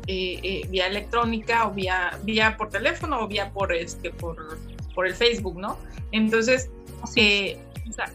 eh, 0.08 0.40
eh, 0.44 0.68
vía 0.70 0.88
electrónica 0.88 1.68
o 1.68 1.72
vía, 1.72 2.18
vía 2.24 2.58
por 2.58 2.70
teléfono 2.70 3.22
o 3.22 3.28
vía 3.28 3.52
por, 3.52 3.74
este, 3.74 4.12
por 4.12 4.58
por 5.02 5.08
el 5.08 5.16
Facebook, 5.16 5.58
¿no? 5.58 5.80
Entonces, 6.12 6.70
eh, 7.16 7.58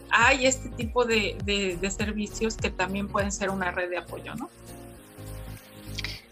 hay 0.09 0.45
este 0.45 0.69
tipo 0.69 1.03
de, 1.03 1.77
servicios 1.89 2.55
que 2.55 2.69
también 2.69 3.09
pueden 3.09 3.29
ser 3.29 3.49
una 3.49 3.71
red 3.71 3.89
de 3.89 3.97
apoyo, 3.97 4.33
¿no? 4.35 4.49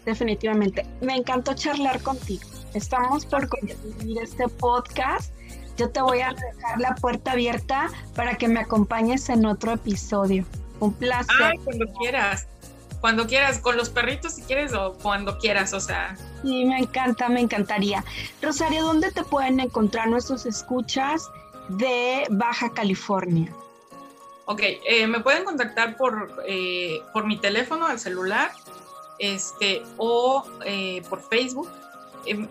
Definitivamente. 0.06 0.86
Me 1.02 1.14
encantó 1.14 1.52
charlar 1.52 2.00
contigo. 2.00 2.48
Estamos 2.72 3.26
por 3.26 3.50
concluir 3.50 4.16
este 4.22 4.48
podcast. 4.48 5.30
Yo 5.76 5.90
te 5.90 6.00
voy 6.00 6.20
a 6.20 6.32
dejar 6.32 6.80
la 6.80 6.94
puerta 6.94 7.32
abierta 7.32 7.90
para 8.14 8.38
que 8.38 8.48
me 8.48 8.60
acompañes 8.60 9.28
en 9.28 9.44
otro 9.44 9.72
episodio. 9.72 10.46
Un 10.80 10.94
placer. 10.94 11.36
Ay, 11.38 11.58
cuando 11.58 11.84
quieras 11.98 12.48
cuando 13.00 13.26
quieras, 13.26 13.58
con 13.58 13.76
los 13.76 13.90
perritos 13.90 14.34
si 14.34 14.42
quieres 14.42 14.72
o 14.72 14.94
cuando 14.94 15.38
quieras, 15.38 15.72
o 15.72 15.80
sea. 15.80 16.16
Sí, 16.42 16.64
me 16.64 16.78
encanta, 16.78 17.28
me 17.28 17.40
encantaría. 17.40 18.04
Rosario, 18.42 18.84
¿dónde 18.84 19.10
te 19.12 19.22
pueden 19.24 19.60
encontrar 19.60 20.08
nuestros 20.08 20.46
escuchas 20.46 21.28
de 21.68 22.26
Baja 22.30 22.72
California? 22.72 23.52
Ok, 24.46 24.60
eh, 24.62 25.06
me 25.06 25.20
pueden 25.20 25.44
contactar 25.44 25.96
por, 25.96 26.42
eh, 26.46 27.00
por 27.12 27.26
mi 27.26 27.36
teléfono, 27.38 27.86
al 27.86 27.98
celular, 27.98 28.52
este, 29.18 29.82
o 29.96 30.44
eh, 30.64 31.02
por 31.08 31.20
Facebook. 31.20 31.68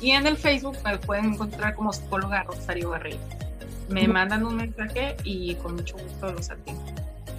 Y 0.00 0.12
en 0.12 0.26
el 0.26 0.38
Facebook 0.38 0.78
me 0.84 0.96
pueden 0.98 1.34
encontrar 1.34 1.74
como 1.74 1.92
psicóloga 1.92 2.44
Rosario 2.44 2.88
Garrido 2.90 3.43
me 3.88 4.08
mandan 4.08 4.44
un 4.44 4.56
mensaje 4.56 5.16
y 5.24 5.54
con 5.56 5.76
mucho 5.76 5.96
gusto 5.96 6.32
los 6.32 6.50
atiendo. 6.50 6.82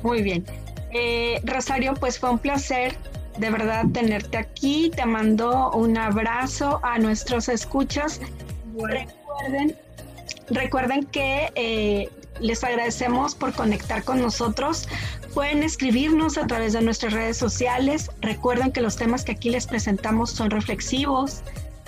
Muy 0.03 0.21
bien. 0.21 0.45
Eh, 0.91 1.41
Rosario, 1.43 1.93
pues 1.95 2.19
fue 2.19 2.29
un 2.29 2.39
placer 2.39 2.95
de 3.37 3.49
verdad 3.49 3.85
tenerte 3.91 4.37
aquí. 4.37 4.91
Te 4.95 5.05
mando 5.05 5.71
un 5.71 5.97
abrazo 5.97 6.79
a 6.83 6.99
nuestros 6.99 7.49
escuchas. 7.49 8.21
Recuerden, 8.77 9.75
recuerden 10.49 11.05
que 11.05 11.51
eh, 11.55 12.09
les 12.39 12.63
agradecemos 12.63 13.35
por 13.35 13.53
conectar 13.53 14.03
con 14.03 14.21
nosotros. 14.21 14.87
Pueden 15.33 15.63
escribirnos 15.63 16.37
a 16.37 16.47
través 16.47 16.73
de 16.73 16.81
nuestras 16.81 17.13
redes 17.13 17.37
sociales. 17.37 18.09
Recuerden 18.21 18.71
que 18.71 18.81
los 18.81 18.95
temas 18.95 19.23
que 19.23 19.33
aquí 19.33 19.49
les 19.49 19.67
presentamos 19.67 20.31
son 20.31 20.49
reflexivos, 20.49 21.41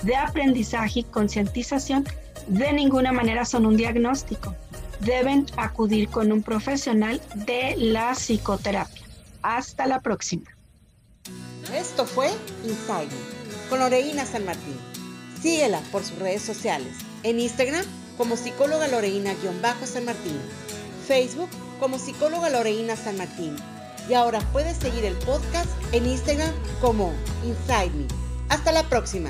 de 0.04 0.16
aprendizaje 0.16 1.00
y 1.00 1.04
concientización 1.04 2.06
de 2.48 2.74
ninguna 2.74 3.12
manera 3.12 3.46
son 3.46 3.66
un 3.66 3.78
diagnóstico. 3.78 4.56
Deben 5.00 5.46
acudir 5.58 6.10
con 6.10 6.32
un 6.32 6.44
profesional 6.44 7.22
de 7.36 7.76
la 7.78 8.14
psicoterapia. 8.14 9.06
Hasta 9.42 9.86
la 9.88 10.02
próxima. 10.02 10.46
Esto 11.74 12.06
fue 12.06 12.30
Inside 12.64 13.10
con 13.70 13.80
Loreina 13.80 14.26
San 14.26 14.46
Martín. 14.46 14.78
Síguela 15.42 15.82
por 15.92 16.04
sus 16.04 16.18
redes 16.20 16.42
sociales. 16.42 16.94
En 17.24 17.40
Instagram 17.40 17.86
como 18.18 18.36
psicóloga 18.36 18.88
Loreina-San 18.88 20.06
Martín. 20.06 20.40
Facebook 21.08 21.50
como 21.80 22.00
psicóloga 22.00 22.50
Loreina 22.50 22.96
San 22.96 23.18
Martín. 23.18 23.56
Y 24.10 24.14
ahora 24.14 24.40
puedes 24.52 24.78
seguir 24.78 25.06
el 25.06 25.16
podcast 25.18 25.70
en 25.92 26.08
Instagram 26.08 26.52
como 26.82 27.14
Inside 27.46 27.92
Me. 27.92 28.08
Hasta 28.50 28.72
la 28.72 28.84
próxima. 28.84 29.30